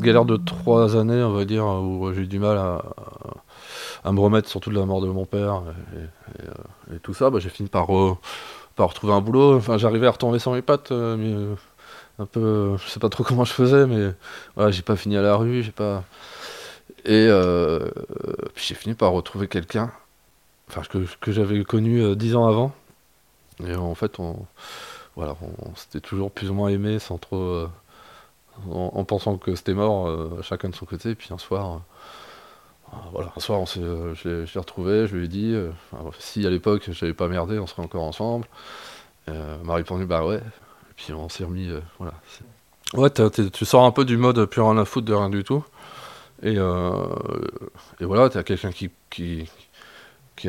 Galère 0.00 0.24
de 0.24 0.36
trois 0.36 0.96
années, 0.96 1.22
on 1.22 1.32
va 1.32 1.44
dire, 1.44 1.64
où 1.64 2.12
j'ai 2.12 2.22
eu 2.22 2.26
du 2.26 2.38
mal 2.38 2.58
à, 2.58 4.12
me 4.12 4.20
remettre 4.20 4.48
surtout 4.48 4.70
de 4.70 4.78
la 4.78 4.86
mort 4.86 5.00
de 5.00 5.08
mon 5.08 5.26
père 5.26 5.62
et, 5.94 6.42
euh, 6.92 6.98
tout 7.02 7.14
ça, 7.14 7.30
bah, 7.30 7.38
j'ai 7.38 7.50
fini 7.50 7.68
par, 7.68 7.86
re- 7.88 8.16
pas 8.76 8.84
retrouver 8.84 9.12
un 9.12 9.20
boulot. 9.20 9.56
Enfin, 9.56 9.78
j'arrivais 9.78 10.06
à 10.06 10.10
retomber 10.10 10.38
sur 10.38 10.52
mes 10.52 10.62
pattes, 10.62 10.92
euh, 10.92 11.16
mais 11.16 11.32
euh, 11.32 11.54
un 12.18 12.26
peu, 12.26 12.76
je 12.78 12.88
sais 12.88 13.00
pas 13.00 13.08
trop 13.08 13.24
comment 13.24 13.44
je 13.44 13.52
faisais, 13.52 13.86
mais 13.86 14.12
voilà, 14.56 14.70
j'ai 14.70 14.82
pas 14.82 14.96
fini 14.96 15.16
à 15.16 15.22
la 15.22 15.36
rue, 15.36 15.62
j'ai 15.62 15.72
pas. 15.72 16.04
Et 17.04 17.26
euh, 17.28 17.88
puis 18.54 18.66
j'ai 18.66 18.74
fini 18.74 18.94
par 18.94 19.12
retrouver 19.12 19.48
quelqu'un, 19.48 19.90
enfin 20.68 20.82
que, 21.20 21.32
j'avais 21.32 21.64
connu 21.64 22.02
euh, 22.02 22.14
dix 22.14 22.36
ans 22.36 22.46
avant. 22.46 22.72
Et 23.66 23.74
en 23.74 23.94
fait, 23.94 24.18
on, 24.18 24.36
voilà, 25.16 25.36
on, 25.42 25.74
s'était 25.76 26.00
toujours 26.00 26.30
plus 26.30 26.50
ou 26.50 26.54
moins 26.54 26.68
aimé 26.68 26.98
sans 26.98 27.18
trop, 27.18 27.36
euh, 27.36 27.68
en, 28.70 28.90
en 28.94 29.04
pensant 29.04 29.36
que 29.38 29.54
c'était 29.54 29.74
mort, 29.74 30.08
euh, 30.08 30.40
chacun 30.42 30.68
de 30.68 30.74
son 30.74 30.86
côté. 30.86 31.10
Et 31.10 31.14
puis 31.14 31.28
un 31.32 31.38
soir. 31.38 31.80
euh, 32.92 32.96
voilà, 33.12 33.32
un 33.36 33.40
soir, 33.40 33.60
on 33.60 33.66
euh, 33.80 34.14
je 34.14 34.28
l'ai 34.52 34.60
retrouvé, 34.60 35.06
je 35.06 35.16
lui 35.16 35.26
ai 35.26 35.28
dit, 35.28 35.52
euh, 35.54 35.70
si 36.18 36.46
à 36.46 36.50
l'époque 36.50 36.88
j'avais 36.90 37.14
pas 37.14 37.28
merdé, 37.28 37.58
on 37.58 37.66
serait 37.66 37.82
encore 37.82 38.04
ensemble. 38.04 38.46
Euh, 39.28 39.56
m'a 39.64 39.74
répondu, 39.74 40.06
bah 40.06 40.24
ouais. 40.24 40.38
Et 40.38 40.94
puis 40.96 41.12
on 41.12 41.28
s'est 41.28 41.44
remis, 41.44 41.68
euh, 41.68 41.80
voilà. 41.98 42.14
Ouais, 42.94 43.10
tu 43.10 43.64
sors 43.64 43.84
un 43.84 43.92
peu 43.92 44.04
du 44.04 44.16
mode 44.16 44.44
plus 44.46 44.60
rien 44.62 44.76
à 44.78 44.84
foutre 44.84 45.06
de 45.06 45.14
rien 45.14 45.30
du 45.30 45.44
tout. 45.44 45.64
Et, 46.42 46.56
euh, 46.58 47.06
et 48.00 48.04
voilà, 48.04 48.28
t'as 48.30 48.42
quelqu'un 48.42 48.72
qui, 48.72 48.90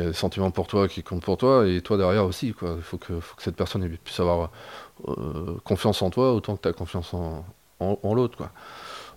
a 0.00 0.04
des 0.06 0.12
sentiments 0.12 0.50
pour 0.50 0.66
toi, 0.66 0.88
qui 0.88 1.02
compte 1.02 1.22
pour 1.22 1.36
toi, 1.36 1.68
et 1.68 1.82
toi 1.82 1.96
derrière 1.98 2.24
aussi. 2.24 2.48
Il 2.48 2.54
faut 2.82 2.98
que, 2.98 3.20
cette 3.38 3.56
personne 3.56 3.88
puisse 3.98 4.20
avoir 4.20 4.50
euh, 5.08 5.56
confiance 5.64 6.02
en 6.02 6.10
toi 6.10 6.32
autant 6.32 6.56
que 6.56 6.62
t'as 6.62 6.72
confiance 6.72 7.14
en, 7.14 7.44
en, 8.02 8.14
l'autre, 8.14 8.36
quoi. 8.36 8.50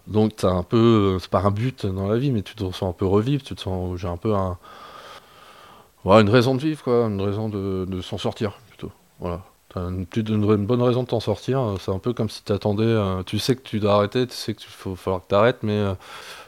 Donc 0.07 0.35
t'as 0.35 0.51
un 0.51 0.63
peu, 0.63 1.17
c'est 1.19 1.31
pas 1.31 1.41
un 1.41 1.51
but 1.51 1.85
dans 1.85 2.07
la 2.07 2.17
vie, 2.17 2.31
mais 2.31 2.43
tu 2.43 2.55
te 2.55 2.63
sens 2.63 2.83
un 2.83 2.93
peu 2.93 3.05
revivre, 3.05 3.43
tu 3.43 3.55
te 3.55 3.61
sens, 3.61 3.97
j'ai 3.97 4.07
un 4.07 4.17
peu 4.17 4.35
un, 4.35 4.57
une 6.05 6.29
raison 6.29 6.55
de 6.55 6.61
vivre, 6.61 6.83
quoi, 6.83 7.05
une 7.07 7.21
raison 7.21 7.49
de, 7.49 8.01
s'en 8.01 8.17
sortir, 8.17 8.53
plutôt. 8.69 8.91
Voilà. 9.19 9.41
T'as 9.69 9.89
une, 9.89 10.05
une 10.15 10.65
bonne 10.65 10.81
raison 10.81 11.03
de 11.03 11.07
t'en 11.07 11.19
sortir. 11.19 11.59
euh, 11.59 11.75
C'est 11.79 11.91
un 11.91 11.99
peu 11.99 12.13
comme 12.13 12.29
si 12.29 12.43
t'attendais, 12.43 12.83
euh, 12.83 13.23
tu 13.23 13.39
sais 13.39 13.55
que 13.55 13.61
tu 13.61 13.79
dois 13.79 13.95
arrêter, 13.95 14.27
tu 14.27 14.35
sais 14.35 14.53
qu'il 14.53 14.69
faut 14.69 14.95
falloir 14.95 15.21
que 15.23 15.27
t'arrêtes, 15.27 15.63
mais 15.63 15.73
euh, 15.73 15.93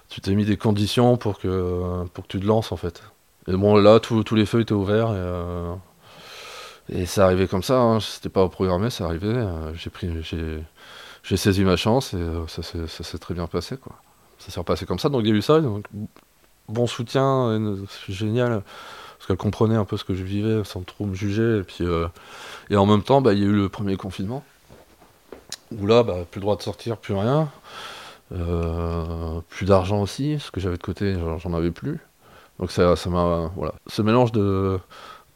tu 0.10 0.22
t'es 0.22 0.34
mis 0.36 0.46
des 0.46 0.58
conditions 0.58 1.18
pour 1.18 1.40
que, 1.40 1.48
euh, 1.48 2.06
pour 2.14 2.26
que 2.26 2.30
tu 2.30 2.40
te 2.40 2.46
lances, 2.46 2.72
en 2.72 2.78
fait. 2.78 3.04
Et 3.48 3.54
bon, 3.54 3.76
là, 3.76 4.00
tous 4.00 4.36
les 4.36 4.46
feux 4.46 4.62
étaient 4.62 4.74
ouverts, 4.74 5.14
et, 6.90 7.00
et 7.02 7.06
c'est 7.06 7.22
arrivé 7.22 7.48
comme 7.48 7.64
ça, 7.64 7.80
hein, 7.80 8.00
c'était 8.00 8.30
pas 8.30 8.48
programmé, 8.50 8.90
c'est 8.90 9.04
arrivé. 9.04 9.34
j'ai 9.74 9.90
pris, 9.90 10.10
j'ai, 10.22 10.60
j'ai 11.28 11.38
saisi 11.38 11.64
ma 11.64 11.76
chance, 11.76 12.14
et 12.14 12.18
euh, 12.18 12.48
ça 12.48 12.64
s'est 12.64 13.18
très 13.20 13.34
bien 13.34 13.48
passé, 13.48 13.78
quoi. 13.78 13.94
Ça 14.40 14.52
s'est 14.52 14.60
repassé 14.60 14.86
comme 14.86 15.00
ça, 15.00 15.10
donc 15.10 15.22
il 15.24 15.30
y 15.30 15.32
a 15.32 15.36
eu 15.36 15.42
ça, 15.42 15.62
donc 15.62 15.86
bon 16.70 16.88
soutien, 16.88 17.50
euh, 17.50 17.78
c'est 17.90 18.14
génial, 18.14 18.64
parce 19.18 19.28
qu'elle 19.28 19.38
comprenait 19.38 19.76
un 19.76 19.86
peu 19.86 19.98
ce 19.98 20.06
que 20.06 20.16
je 20.16 20.24
vivais 20.24 20.64
sans 20.64 20.82
trop 20.82 21.06
me 21.06 21.16
juger, 21.16 21.60
et 21.60 21.64
puis... 21.64 21.84
euh, 21.84 22.08
et 22.70 22.78
en 22.78 22.86
même 22.88 23.04
temps, 23.04 23.22
bah, 23.22 23.34
il 23.34 23.40
y 23.40 23.44
a 23.44 23.48
eu 23.48 23.54
le 23.54 23.70
premier 23.70 23.98
confinement, 23.98 24.44
où 25.78 25.86
là, 25.88 26.04
bah, 26.04 26.20
plus 26.30 26.40
le 26.40 26.44
droit 26.44 26.56
de 26.56 26.62
sortir, 26.62 26.98
plus 26.98 27.14
rien, 27.14 27.50
euh, 28.34 29.42
plus 29.50 29.68
d'argent 29.68 30.02
aussi, 30.02 30.40
ce 30.40 30.52
que 30.52 30.62
j'avais 30.62 30.78
de 30.78 30.84
côté, 30.84 31.16
j'en- 31.40 31.54
avais 31.56 31.72
plus. 31.72 32.00
Donc 32.60 32.72
ça, 32.72 32.98
ça 32.98 33.12
m'a, 33.12 33.52
voilà. 33.58 33.76
Ce 33.88 34.04
mélange 34.04 34.34
de 34.34 34.80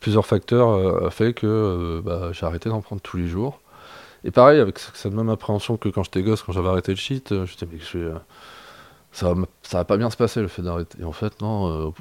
plusieurs 0.01 0.27
facteurs 0.27 0.69
euh, 0.71 1.07
a 1.07 1.11
fait 1.11 1.33
que 1.33 1.47
euh, 1.47 2.01
bah, 2.03 2.31
j'ai 2.33 2.45
arrêté 2.47 2.69
d'en 2.69 2.81
prendre 2.81 3.01
tous 3.03 3.17
les 3.17 3.27
jours. 3.27 3.60
Et 4.23 4.31
pareil, 4.31 4.59
avec 4.59 4.79
cette 4.79 5.13
même 5.13 5.29
appréhension 5.29 5.77
que 5.77 5.89
quand 5.89 6.03
j'étais 6.03 6.23
gosse, 6.23 6.43
quand 6.43 6.51
j'avais 6.53 6.69
arrêté 6.69 6.91
le 6.91 6.97
shit, 6.97 7.31
euh, 7.31 7.45
je 7.45 7.53
disais, 7.53 7.67
mais 7.71 7.79
je 7.79 7.97
vais, 7.97 8.05
euh, 8.05 8.19
ça, 9.11 9.33
va, 9.33 9.43
ça 9.63 9.79
va 9.79 9.85
pas 9.85 9.97
bien 9.97 10.09
se 10.09 10.17
passer 10.17 10.41
le 10.41 10.47
fait 10.49 10.61
d'arrêter. 10.63 10.99
Et 11.01 11.05
en 11.05 11.11
fait, 11.13 11.41
non, 11.41 11.67
euh, 11.69 11.85
au 11.85 11.95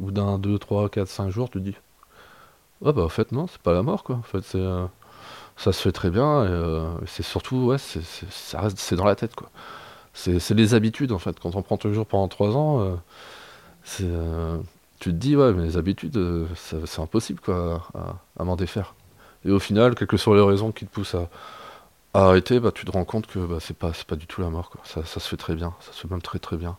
bout 0.00 0.10
d'un, 0.12 0.38
deux, 0.38 0.58
trois, 0.58 0.88
quatre, 0.88 1.08
cinq 1.08 1.30
jours, 1.30 1.50
tu 1.50 1.58
te 1.58 1.64
dis, 1.64 1.76
Ouais, 2.82 2.92
bah 2.92 3.02
en 3.04 3.08
fait, 3.08 3.32
non, 3.32 3.46
c'est 3.46 3.60
pas 3.62 3.72
la 3.72 3.82
mort, 3.82 4.04
quoi. 4.04 4.16
En 4.16 4.22
fait, 4.22 4.42
c'est, 4.42 4.58
euh, 4.58 4.86
ça 5.56 5.72
se 5.72 5.82
fait 5.82 5.92
très 5.92 6.10
bien, 6.10 6.44
et 6.44 6.48
euh, 6.50 6.90
c'est 7.06 7.22
surtout, 7.24 7.56
ouais, 7.66 7.78
c'est, 7.78 8.02
c'est- 8.04 8.30
ça 8.32 8.60
reste, 8.62 8.78
c'est 8.78 8.96
dans 8.96 9.04
la 9.06 9.16
tête, 9.16 9.34
quoi. 9.36 9.50
C'est, 10.14 10.40
c'est 10.40 10.54
les 10.54 10.74
habitudes, 10.74 11.12
en 11.12 11.18
fait. 11.20 11.38
Quand 11.40 11.56
on 11.56 11.62
prend 11.62 11.78
toujours 11.78 12.06
pendant 12.06 12.28
trois 12.28 12.56
ans, 12.56 12.80
euh, 12.82 12.96
euh, 14.02 14.58
tu 14.98 15.10
te 15.10 15.16
dis, 15.16 15.36
ouais, 15.36 15.52
mais 15.52 15.64
les 15.64 15.76
habitudes, 15.76 16.16
euh, 16.16 16.46
c'est 16.56 17.00
impossible, 17.00 17.40
quoi, 17.40 17.82
à 18.38 18.44
m'en 18.44 18.56
défaire. 18.56 18.94
Et 19.46 19.50
au 19.50 19.60
final, 19.60 19.94
quelles 19.94 20.08
que 20.08 20.16
soient 20.16 20.36
les 20.36 20.42
raisons 20.42 20.72
qui 20.72 20.86
te 20.86 20.90
poussent 20.90 21.14
à, 21.14 21.28
arrêter, 22.14 22.60
bah, 22.60 22.72
tu 22.74 22.84
te 22.84 22.90
rends 22.90 23.04
compte 23.04 23.26
que 23.26 23.38
bah, 23.38 23.58
c'est 23.60 23.76
pas, 23.76 23.92
pas 24.06 24.16
du 24.16 24.26
tout 24.26 24.40
la 24.40 24.50
mort. 24.50 24.70
Ça, 24.84 25.04
ça 25.04 25.20
se 25.20 25.28
fait 25.28 25.36
très 25.36 25.54
bien, 25.54 25.74
ça 25.80 25.92
se 25.92 26.00
fait 26.00 26.10
même 26.10 26.22
très 26.22 26.38
très 26.38 26.56
bien. 26.56 26.76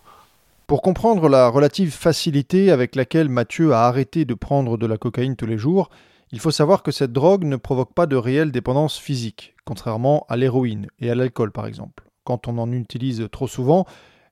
Pour 0.65 0.82
comprendre 0.82 1.30
la 1.30 1.47
relative 1.47 1.93
facilité 1.93 2.71
avec 2.71 2.95
laquelle 2.95 3.30
Mathieu 3.30 3.71
a 3.71 3.88
arrêté 3.88 4.25
de 4.25 4.34
prendre 4.34 4.77
de 4.77 4.86
la 4.86 4.97
cocaïne 4.97 5.38
tous 5.38 5.45
les 5.45 5.58
jours, 5.58 5.89
il 6.32 6.41
faut 6.41 6.51
savoir 6.51 6.84
que 6.84 6.91
cette 6.91 7.13
drogue 7.13 7.45
ne 7.45 7.56
provoque 7.56 7.93
pas 7.93 8.06
de 8.06 8.17
réelle 8.17 8.51
dépendance 8.51 8.97
physique, 8.97 9.56
contrairement 9.63 10.25
à 10.27 10.36
l'héroïne 10.36 10.88
et 10.99 11.10
à 11.10 11.15
l'alcool 11.15 11.53
par 11.53 11.67
exemple. 11.67 12.03
Quand 12.25 12.49
on 12.49 12.58
en 12.58 12.69
utilise 12.73 13.30
trop 13.32 13.47
souvent, 13.47 13.86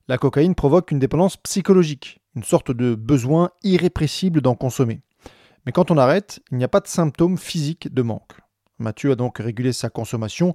la 0.08 0.18
cocaïne 0.18 0.54
provoque 0.54 0.90
une 0.90 0.98
dépendance 0.98 1.38
psychologique, 1.38 2.20
une 2.34 2.44
sorte 2.44 2.70
de 2.70 2.94
besoin 2.94 3.50
irrépressible 3.62 4.42
d'en 4.42 4.54
consommer. 4.54 5.00
Mais 5.66 5.72
quand 5.72 5.90
on 5.90 5.98
arrête, 5.98 6.40
il 6.52 6.58
n'y 6.58 6.64
a 6.64 6.68
pas 6.68 6.80
de 6.80 6.86
symptômes 6.86 7.36
physiques 7.36 7.92
de 7.92 8.02
manque. 8.02 8.40
Mathieu 8.78 9.10
a 9.10 9.16
donc 9.16 9.38
régulé 9.38 9.72
sa 9.72 9.90
consommation 9.90 10.54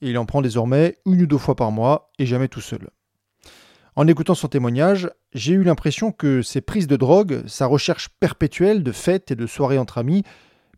et 0.00 0.10
il 0.10 0.18
en 0.18 0.24
prend 0.24 0.40
désormais 0.40 0.98
une 1.04 1.22
ou 1.22 1.26
deux 1.26 1.38
fois 1.38 1.56
par 1.56 1.72
mois 1.72 2.12
et 2.18 2.26
jamais 2.26 2.48
tout 2.48 2.60
seul. 2.60 2.88
En 3.96 4.06
écoutant 4.06 4.34
son 4.34 4.48
témoignage, 4.48 5.10
j'ai 5.34 5.52
eu 5.52 5.64
l'impression 5.64 6.12
que 6.12 6.42
ses 6.42 6.60
prises 6.60 6.86
de 6.86 6.96
drogue, 6.96 7.42
sa 7.46 7.66
recherche 7.66 8.08
perpétuelle 8.20 8.82
de 8.82 8.92
fêtes 8.92 9.30
et 9.30 9.36
de 9.36 9.46
soirées 9.46 9.78
entre 9.78 9.98
amis, 9.98 10.22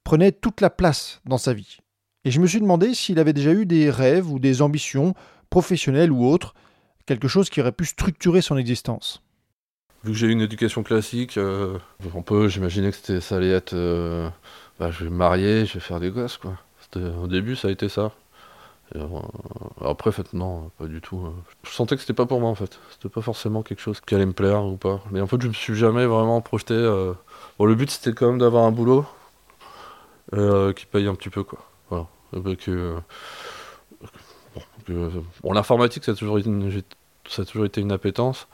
prenaient 0.03 0.33
toute 0.33 0.61
la 0.61 0.71
place 0.71 1.21
dans 1.25 1.39
sa 1.39 1.53
vie. 1.53 1.79
Et 2.25 2.31
je 2.31 2.41
me 2.41 2.47
suis 2.47 2.61
demandé 2.61 2.95
s'il 2.95 3.19
avait 3.19 3.33
déjà 3.33 3.53
eu 3.53 3.67
des 3.67 3.91
rêves 3.91 4.31
ou 4.31 4.39
des 4.39 4.63
ambitions, 4.63 5.15
professionnelles 5.51 6.11
ou 6.11 6.25
autres, 6.25 6.55
quelque 7.07 7.29
chose 7.29 7.51
qui 7.51 7.61
aurait 7.61 7.73
pu 7.73 7.85
structurer 7.85 8.41
son 8.41 8.57
existence. 8.57 9.23
Vu 10.05 10.13
que 10.13 10.19
j'ai 10.19 10.27
eu 10.27 10.31
une 10.33 10.43
éducation 10.43 10.83
classique, 10.83 11.39
euh, 11.39 11.79
j'imaginais 12.49 12.91
que 12.91 12.97
c'était, 12.97 13.21
ça 13.21 13.37
allait 13.37 13.51
être, 13.51 13.73
euh, 13.73 14.29
bah, 14.79 14.91
je 14.91 15.05
vais 15.05 15.11
me 15.11 15.17
marier, 15.17 15.65
je 15.65 15.75
vais 15.75 15.81
faire 15.81 16.01
des 16.01 16.11
gosses, 16.11 16.37
quoi. 16.37 16.57
Au 16.97 17.27
début, 17.27 17.57
ça 17.57 17.69
a 17.69 17.71
été 17.71 17.89
ça. 17.89 18.13
Euh, 18.97 19.07
après, 19.85 20.11
en 20.11 20.13
fait, 20.13 20.33
non, 20.35 20.71
pas 20.79 20.87
du 20.87 21.01
tout. 21.01 21.19
euh. 21.27 21.31
Je 21.65 21.71
sentais 21.71 21.97
que 21.97 22.03
c'était 22.03 22.15
pas 22.15 22.27
pour 22.27 22.41
moi, 22.41 22.51
en 22.51 22.55
fait. 22.57 22.79
C'était 22.93 23.09
pas 23.09 23.23
forcément 23.23 23.63
quelque 23.63 23.81
chose 23.81 24.01
qui 24.01 24.15
allait 24.15 24.27
me 24.27 24.33
plaire 24.33 24.65
ou 24.65 24.77
pas. 24.77 25.03
Mais 25.13 25.21
en 25.21 25.27
fait, 25.29 25.41
je 25.43 25.49
me 25.49 25.53
suis 25.55 25.75
jamais 25.77 26.07
vraiment 26.07 26.41
projeté. 26.43 26.75
euh, 26.75 27.15
Bon, 27.59 27.67
le 27.67 27.75
but, 27.77 27.91
c'était 27.91 28.13
quand 28.15 28.29
même 28.29 28.39
d'avoir 28.39 28.65
un 28.65 28.73
boulot 28.73 29.07
euh, 30.35 30.73
qui 30.73 30.87
paye 30.87 31.07
un 31.07 31.15
petit 31.15 31.31
peu, 31.31 31.45
quoi. 31.45 31.59
Euh, 31.93 32.03
bon, 32.41 32.57
que- 32.57 32.97
l'informatique, 35.53 36.05
ça 36.05 36.13
a 36.13 36.15
toujours 36.15 36.39
une, 36.39 36.71
ça 37.29 37.43
a 37.43 37.45
toujours 37.45 37.65
été 37.67 37.81
une 37.81 37.93
appétence. 37.93 38.47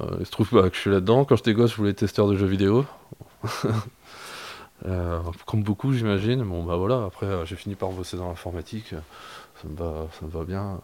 Euh, 0.00 0.16
il 0.20 0.26
se 0.26 0.30
trouve 0.30 0.48
que 0.50 0.74
je 0.74 0.78
suis 0.78 0.90
là-dedans. 0.90 1.24
Quand 1.24 1.36
j'étais 1.36 1.54
gosse, 1.54 1.72
je 1.72 1.76
voulais 1.76 1.90
être 1.90 1.98
testeur 1.98 2.26
de 2.28 2.36
jeux 2.36 2.46
vidéo. 2.46 2.84
Euh, 4.86 5.20
comme 5.46 5.62
beaucoup, 5.62 5.94
j'imagine. 5.94 6.42
Bon, 6.42 6.62
bah 6.62 6.76
voilà, 6.76 7.04
après, 7.04 7.24
euh, 7.24 7.46
j'ai 7.46 7.56
fini 7.56 7.74
par 7.74 7.90
bosser 7.90 8.18
dans 8.18 8.28
l'informatique. 8.28 8.88
Ça 8.90 9.68
me 9.68 9.76
va, 9.76 10.08
ça 10.18 10.26
me 10.26 10.30
va 10.30 10.44
bien. 10.44 10.80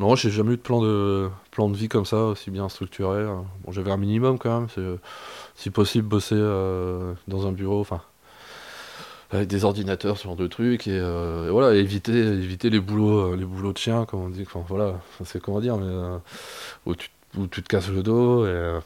Non, 0.00 0.16
j'ai 0.16 0.30
jamais 0.30 0.54
eu 0.54 0.56
de 0.56 0.62
plan 0.62 0.80
de, 0.80 1.28
plan 1.52 1.68
de 1.68 1.76
vie 1.76 1.88
comme 1.88 2.06
ça, 2.06 2.16
aussi 2.16 2.50
bien 2.50 2.68
structuré. 2.68 3.18
euh. 3.18 3.36
Bon, 3.62 3.70
j'avais 3.70 3.92
un 3.92 3.96
minimum 3.96 4.38
quand 4.38 4.60
même. 4.60 4.68
c'est, 4.74 4.82
si 5.54 5.70
possible, 5.70 6.08
bosser 6.08 6.34
dans 7.28 7.46
un 7.46 7.52
bureau, 7.52 7.80
enfin, 7.80 8.00
avec 9.30 9.46
des 9.46 9.64
ordinateurs, 9.64 10.18
ce 10.18 10.24
genre 10.24 10.36
de 10.36 10.48
trucs. 10.48 10.88
Et, 10.88 10.98
voilà, 11.50 11.76
éviter, 11.76 12.12
éviter 12.18 12.70
les 12.70 12.80
boulots, 12.80 13.36
les 13.36 13.44
de 13.44 13.78
chien, 13.78 14.04
comme 14.04 14.20
on 14.20 14.30
dit. 14.30 14.42
Enfin, 14.46 14.64
voilà, 14.66 14.94
c'est 15.24 15.40
comment 15.40 15.60
dire, 15.60 15.76
mais 15.76 16.18
où, 16.86 16.96
tu, 16.96 17.08
où 17.36 17.46
tu 17.46 17.62
te 17.62 17.68
casses 17.68 17.88
le 17.88 18.02
dos 18.02 18.46
et, 18.46 18.50
euh, 18.50 18.80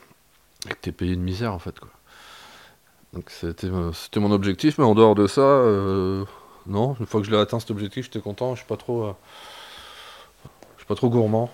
que 0.68 0.74
t'es 0.80 0.92
payé 0.92 1.14
une 1.14 1.22
misère, 1.22 1.52
en 1.52 1.58
fait, 1.58 1.78
quoi. 1.78 1.90
Donc 3.14 3.30
c'était 3.30 3.68
euh, 3.68 3.92
c'était 3.94 4.20
mon 4.20 4.30
objectif, 4.32 4.76
mais 4.76 4.84
en 4.84 4.94
dehors 4.94 5.14
de 5.14 5.26
ça, 5.26 5.40
euh, 5.40 6.24
non. 6.66 6.94
Une 7.00 7.06
fois 7.06 7.20
que 7.20 7.26
je 7.26 7.30
l'ai 7.30 7.38
atteint 7.38 7.58
cet 7.58 7.70
objectif, 7.70 8.04
j'étais 8.04 8.20
content. 8.20 8.54
Je 8.54 8.60
suis 8.60 8.68
pas 8.68 8.76
trop, 8.76 9.14
je 10.76 10.80
suis 10.80 10.86
pas 10.86 10.94
trop 10.94 11.08
gourmand 11.08 11.50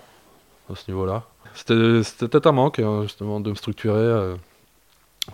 à 0.69 0.75
ce 0.75 0.91
niveau-là. 0.91 1.23
C'était 1.53 2.01
peut-être 2.27 2.47
un 2.47 2.51
manque 2.51 2.79
hein, 2.79 3.03
justement 3.03 3.39
de 3.39 3.51
me 3.51 3.55
structurer, 3.55 4.35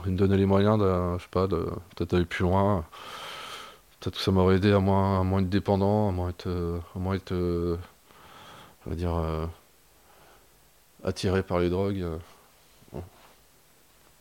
de 0.05 0.09
me 0.09 0.15
donner 0.15 0.37
les 0.37 0.45
moyens 0.45 0.77
de, 0.77 1.17
je 1.17 1.23
sais 1.23 1.29
pas, 1.31 1.47
de 1.47 1.65
peut-être 1.95 2.13
aller 2.13 2.25
plus 2.25 2.43
loin. 2.43 2.85
Peut-être 3.99 4.17
que 4.17 4.21
ça 4.21 4.31
m'aurait 4.31 4.57
aidé 4.57 4.71
à 4.71 4.79
moins, 4.79 5.21
à 5.21 5.23
moins 5.23 5.41
être 5.41 5.49
dépendant, 5.49 6.09
à 6.09 6.11
moins 6.11 6.29
être, 6.29 6.47
à 6.95 6.99
moins 6.99 7.15
être, 7.15 7.33
on 8.85 8.89
va 8.91 8.95
dire, 8.95 9.49
attiré 11.03 11.43
par 11.43 11.59
les 11.59 11.69
drogues. 11.69 12.01
euh. 12.01 12.17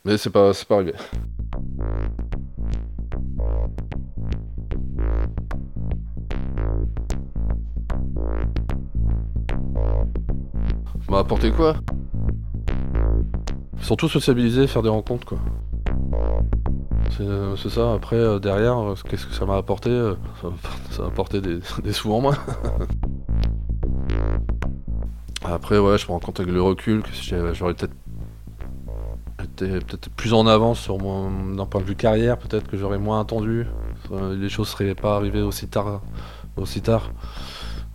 Mais 0.05 0.17
c'est 0.17 0.31
pas, 0.31 0.53
pas 0.69 0.77
arrivé. 0.77 0.95
M'a 11.09 11.19
apporté 11.19 11.51
quoi? 11.51 11.77
Surtout 13.81 14.09
sociabiliser, 14.09 14.67
faire 14.67 14.83
des 14.83 14.89
rencontres 14.89 15.27
quoi. 15.27 15.39
C'est 17.57 17.69
ça. 17.69 17.93
Après, 17.93 18.41
derrière, 18.41 18.95
qu'est-ce 19.09 19.27
que 19.27 19.35
ça 19.35 19.45
m'a 19.45 19.57
apporté? 19.57 19.91
Ça 20.91 21.03
m'a 21.03 21.09
apporté 21.09 21.41
des, 21.41 21.59
des 21.85 21.93
sous 21.93 22.13
en 22.13 22.21
moins. 22.21 22.37
Après, 25.51 25.79
ouais, 25.79 25.99
je 25.99 26.07
me 26.07 26.13
rends 26.13 26.21
compte 26.21 26.39
avec 26.39 26.53
le 26.53 26.63
recul 26.63 27.03
que 27.03 27.11
j'aurais 27.55 27.75
peut-être 27.75 27.95
été 29.43 29.81
peut-être 29.81 30.11
plus 30.11 30.33
en 30.33 30.47
avance 30.47 30.79
sur 30.79 30.99
mon 30.99 31.55
d'un 31.55 31.67
point 31.67 31.81
de 31.81 31.87
vue 31.87 31.97
carrière, 31.97 32.39
peut-être 32.39 32.69
que 32.69 32.77
j'aurais 32.77 32.99
moins 32.99 33.21
attendu. 33.21 33.67
Les 34.11 34.49
choses 34.49 34.69
seraient 34.69 34.95
pas 34.95 35.17
arrivées 35.17 35.43
aussi 35.43 35.67
tard, 35.67 36.03
aussi 36.57 36.83
tard. 36.83 37.11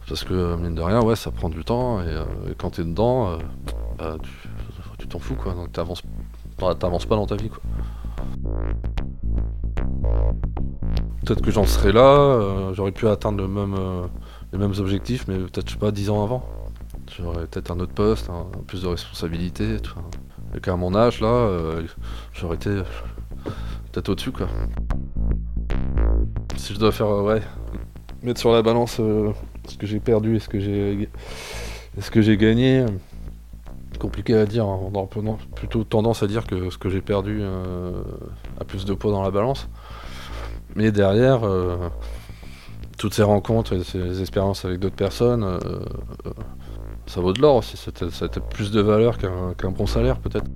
Parce 0.07 0.23
que 0.23 0.55
mine 0.57 0.75
de 0.75 0.81
rien, 0.81 1.01
ouais, 1.01 1.15
ça 1.15 1.31
prend 1.31 1.49
du 1.49 1.63
temps 1.63 2.01
et, 2.01 2.07
euh, 2.07 2.25
quand 2.57 2.71
t'es 2.71 2.83
dedans, 2.83 3.31
euh, 3.31 3.37
bah, 3.97 4.17
tu 4.99 5.07
t'en 5.07 5.19
fous 5.19 5.35
quoi. 5.35 5.53
Donc 5.53 5.71
t'avances, 5.71 6.03
t'avances 6.79 7.05
pas 7.05 7.15
dans 7.15 7.25
ta 7.25 7.35
vie 7.35 7.49
quoi. 7.49 7.61
Peut-être 11.25 11.41
que 11.41 11.49
j'en 11.49 11.65
serais 11.65 11.91
là, 11.91 12.01
euh, 12.01 12.73
j'aurais 12.73 12.91
pu 12.91 13.07
atteindre 13.07 13.47
même, 13.47 13.75
les 14.51 14.59
mêmes 14.59 14.73
objectifs, 14.77 15.27
mais 15.27 15.37
peut-être 15.37 15.67
je 15.67 15.73
sais 15.73 15.79
pas 15.79 15.91
dix 15.91 16.09
ans 16.09 16.23
avant. 16.23 16.43
J'aurais 17.11 17.45
peut-être 17.47 17.71
un 17.71 17.79
autre 17.79 17.93
poste, 17.93 18.29
plus 18.67 18.81
de 18.83 18.87
responsabilité. 18.87 19.77
Et 20.55 20.59
qu'à 20.59 20.75
mon 20.75 20.95
âge, 20.95 21.21
là, 21.21 21.27
euh, 21.27 21.83
j'aurais 22.33 22.55
été 22.55 22.69
peut-être 23.91 24.09
au-dessus, 24.09 24.31
quoi. 24.31 24.47
Si 26.55 26.73
je 26.73 26.79
dois 26.79 26.91
faire, 26.91 27.07
euh, 27.07 27.23
ouais, 27.23 27.41
mettre 28.23 28.39
sur 28.39 28.51
la 28.51 28.61
balance 28.61 28.97
euh, 28.99 29.31
ce 29.67 29.77
que 29.77 29.85
j'ai 29.85 29.99
perdu 29.99 30.37
et 30.37 30.39
ce 30.39 30.49
que 30.49 30.59
j'ai, 30.59 31.09
ce 31.99 32.09
que 32.09 32.21
j'ai 32.21 32.37
gagné, 32.37 32.85
compliqué 33.99 34.35
à 34.35 34.45
dire. 34.45 34.65
Hein. 34.65 34.79
On 34.93 35.03
a 35.03 35.37
plutôt 35.55 35.83
tendance 35.83 36.23
à 36.23 36.27
dire 36.27 36.47
que 36.47 36.69
ce 36.69 36.77
que 36.77 36.89
j'ai 36.89 37.01
perdu 37.01 37.43
a 37.43 38.63
plus 38.63 38.85
de 38.85 38.93
poids 38.93 39.11
dans 39.11 39.23
la 39.23 39.31
balance. 39.31 39.67
Mais 40.75 40.91
derrière, 40.91 41.41
toutes 42.97 43.13
ces 43.13 43.23
rencontres 43.23 43.73
et 43.73 43.83
ces 43.83 44.21
expériences 44.21 44.65
avec 44.65 44.79
d'autres 44.79 44.95
personnes, 44.95 45.59
ça 47.07 47.21
vaut 47.21 47.33
de 47.33 47.41
l'or 47.41 47.57
aussi, 47.57 47.77
ça 47.77 48.25
a 48.25 48.39
plus 48.39 48.71
de 48.71 48.81
valeur 48.81 49.17
qu'un 49.17 49.71
bon 49.71 49.85
salaire 49.85 50.19
peut-être. 50.19 50.49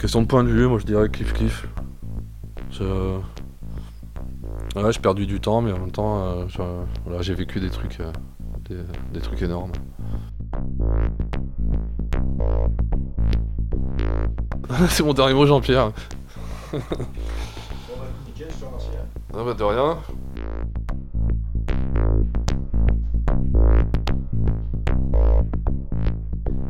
Question 0.00 0.22
de 0.22 0.26
point 0.26 0.44
de 0.44 0.48
vue, 0.48 0.66
moi 0.66 0.78
je 0.78 0.86
dirais 0.86 1.10
kiff 1.10 1.32
kiff. 1.32 1.68
Je... 2.70 3.18
Ouais, 4.76 4.92
j'ai 4.92 5.00
perdu 5.00 5.26
du 5.26 5.40
temps, 5.40 5.62
mais 5.62 5.72
en 5.72 5.78
même 5.78 5.90
temps, 5.90 6.18
euh, 6.18 6.46
j'ai 7.20 7.34
vécu 7.34 7.60
des 7.60 7.70
trucs, 7.70 7.98
euh, 8.00 8.12
des, 9.12 9.20
trucs 9.20 9.40
énormes. 9.40 9.72
C'est 14.88 15.02
mon 15.02 15.14
dernier 15.14 15.34
mot, 15.34 15.46
Jean-Pierre. 15.46 15.92
Ah 16.72 16.78
bah, 19.44 19.54
de 19.54 19.64
rien. 19.64 19.98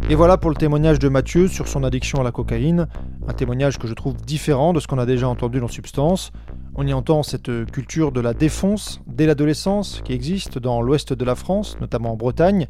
Et 0.09 0.15
voilà 0.15 0.39
pour 0.39 0.51
le 0.51 0.57
témoignage 0.57 1.01
de 1.01 1.09
Mathieu 1.09 1.49
sur 1.49 1.67
son 1.67 1.83
addiction 1.83 2.21
à 2.21 2.23
la 2.23 2.31
cocaïne, 2.31 2.87
un 3.27 3.33
témoignage 3.33 3.77
que 3.77 3.89
je 3.89 3.95
trouve 3.95 4.15
différent 4.15 4.73
de 4.73 4.79
ce 4.79 4.87
qu'on 4.87 4.99
a 4.99 5.07
déjà 5.07 5.29
entendu 5.29 5.59
dans 5.59 5.67
Substance. 5.67 6.31
On 6.77 6.87
y 6.87 6.93
entend 6.93 7.25
cette 7.25 7.51
culture 7.73 8.13
de 8.13 8.21
la 8.21 8.33
défonce 8.33 9.01
dès 9.09 9.27
l'adolescence 9.27 10.03
qui 10.05 10.13
existe 10.13 10.61
dans 10.61 10.81
l'ouest 10.81 11.13
de 11.13 11.25
la 11.25 11.35
France, 11.35 11.77
notamment 11.81 12.13
en 12.13 12.17
Bretagne, 12.17 12.69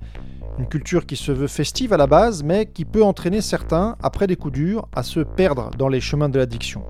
une 0.59 0.67
culture 0.67 1.05
qui 1.05 1.17
se 1.17 1.31
veut 1.31 1.47
festive 1.47 1.93
à 1.93 1.99
la 1.99 2.07
base, 2.07 2.43
mais 2.43 2.65
qui 2.65 2.87
peut 2.87 3.05
entraîner 3.05 3.43
certains, 3.43 3.97
après 4.03 4.27
des 4.27 4.37
coups 4.37 4.55
durs, 4.55 4.89
à 4.95 5.03
se 5.03 5.21
perdre 5.21 5.69
dans 5.77 5.89
les 5.89 6.01
chemins 6.01 6.31
de 6.31 6.39
l'addiction. 6.39 6.85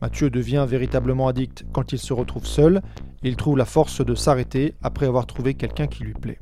Mathieu 0.00 0.30
devient 0.30 0.64
véritablement 0.68 1.26
addict 1.26 1.64
quand 1.72 1.92
il 1.92 1.98
se 1.98 2.12
retrouve 2.12 2.46
seul, 2.46 2.82
et 3.24 3.28
il 3.28 3.36
trouve 3.36 3.58
la 3.58 3.64
force 3.64 4.04
de 4.04 4.14
s'arrêter 4.14 4.74
après 4.84 5.06
avoir 5.06 5.26
trouvé 5.26 5.54
quelqu'un 5.54 5.88
qui 5.88 6.04
lui 6.04 6.14
plaît. 6.14 6.38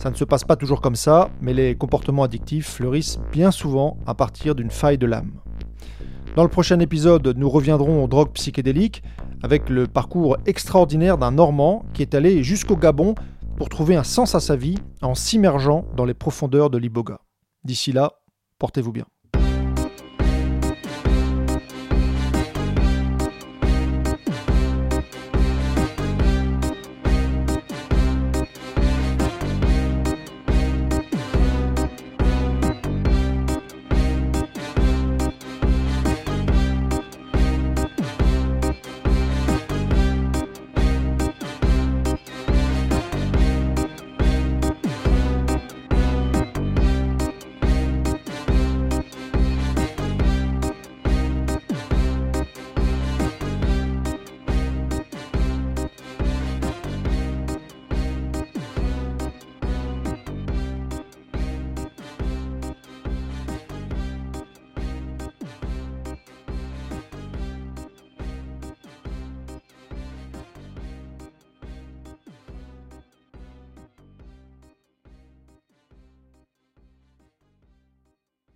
Ça 0.00 0.10
ne 0.10 0.14
se 0.14 0.24
passe 0.24 0.44
pas 0.44 0.56
toujours 0.56 0.80
comme 0.80 0.96
ça, 0.96 1.28
mais 1.42 1.52
les 1.52 1.74
comportements 1.74 2.22
addictifs 2.22 2.70
fleurissent 2.70 3.20
bien 3.32 3.50
souvent 3.50 3.98
à 4.06 4.14
partir 4.14 4.54
d'une 4.54 4.70
faille 4.70 4.96
de 4.96 5.04
l'âme. 5.04 5.32
Dans 6.36 6.42
le 6.42 6.48
prochain 6.48 6.80
épisode, 6.80 7.34
nous 7.36 7.50
reviendrons 7.50 8.02
aux 8.02 8.08
drogues 8.08 8.32
psychédéliques 8.32 9.02
avec 9.42 9.68
le 9.68 9.86
parcours 9.86 10.38
extraordinaire 10.46 11.18
d'un 11.18 11.32
Normand 11.32 11.84
qui 11.92 12.00
est 12.00 12.14
allé 12.14 12.42
jusqu'au 12.42 12.78
Gabon 12.78 13.14
pour 13.58 13.68
trouver 13.68 13.94
un 13.94 14.02
sens 14.02 14.34
à 14.34 14.40
sa 14.40 14.56
vie 14.56 14.78
en 15.02 15.14
s'immergeant 15.14 15.84
dans 15.98 16.06
les 16.06 16.14
profondeurs 16.14 16.70
de 16.70 16.78
l'Iboga. 16.78 17.20
D'ici 17.64 17.92
là, 17.92 18.14
portez-vous 18.58 18.92
bien. 18.92 19.04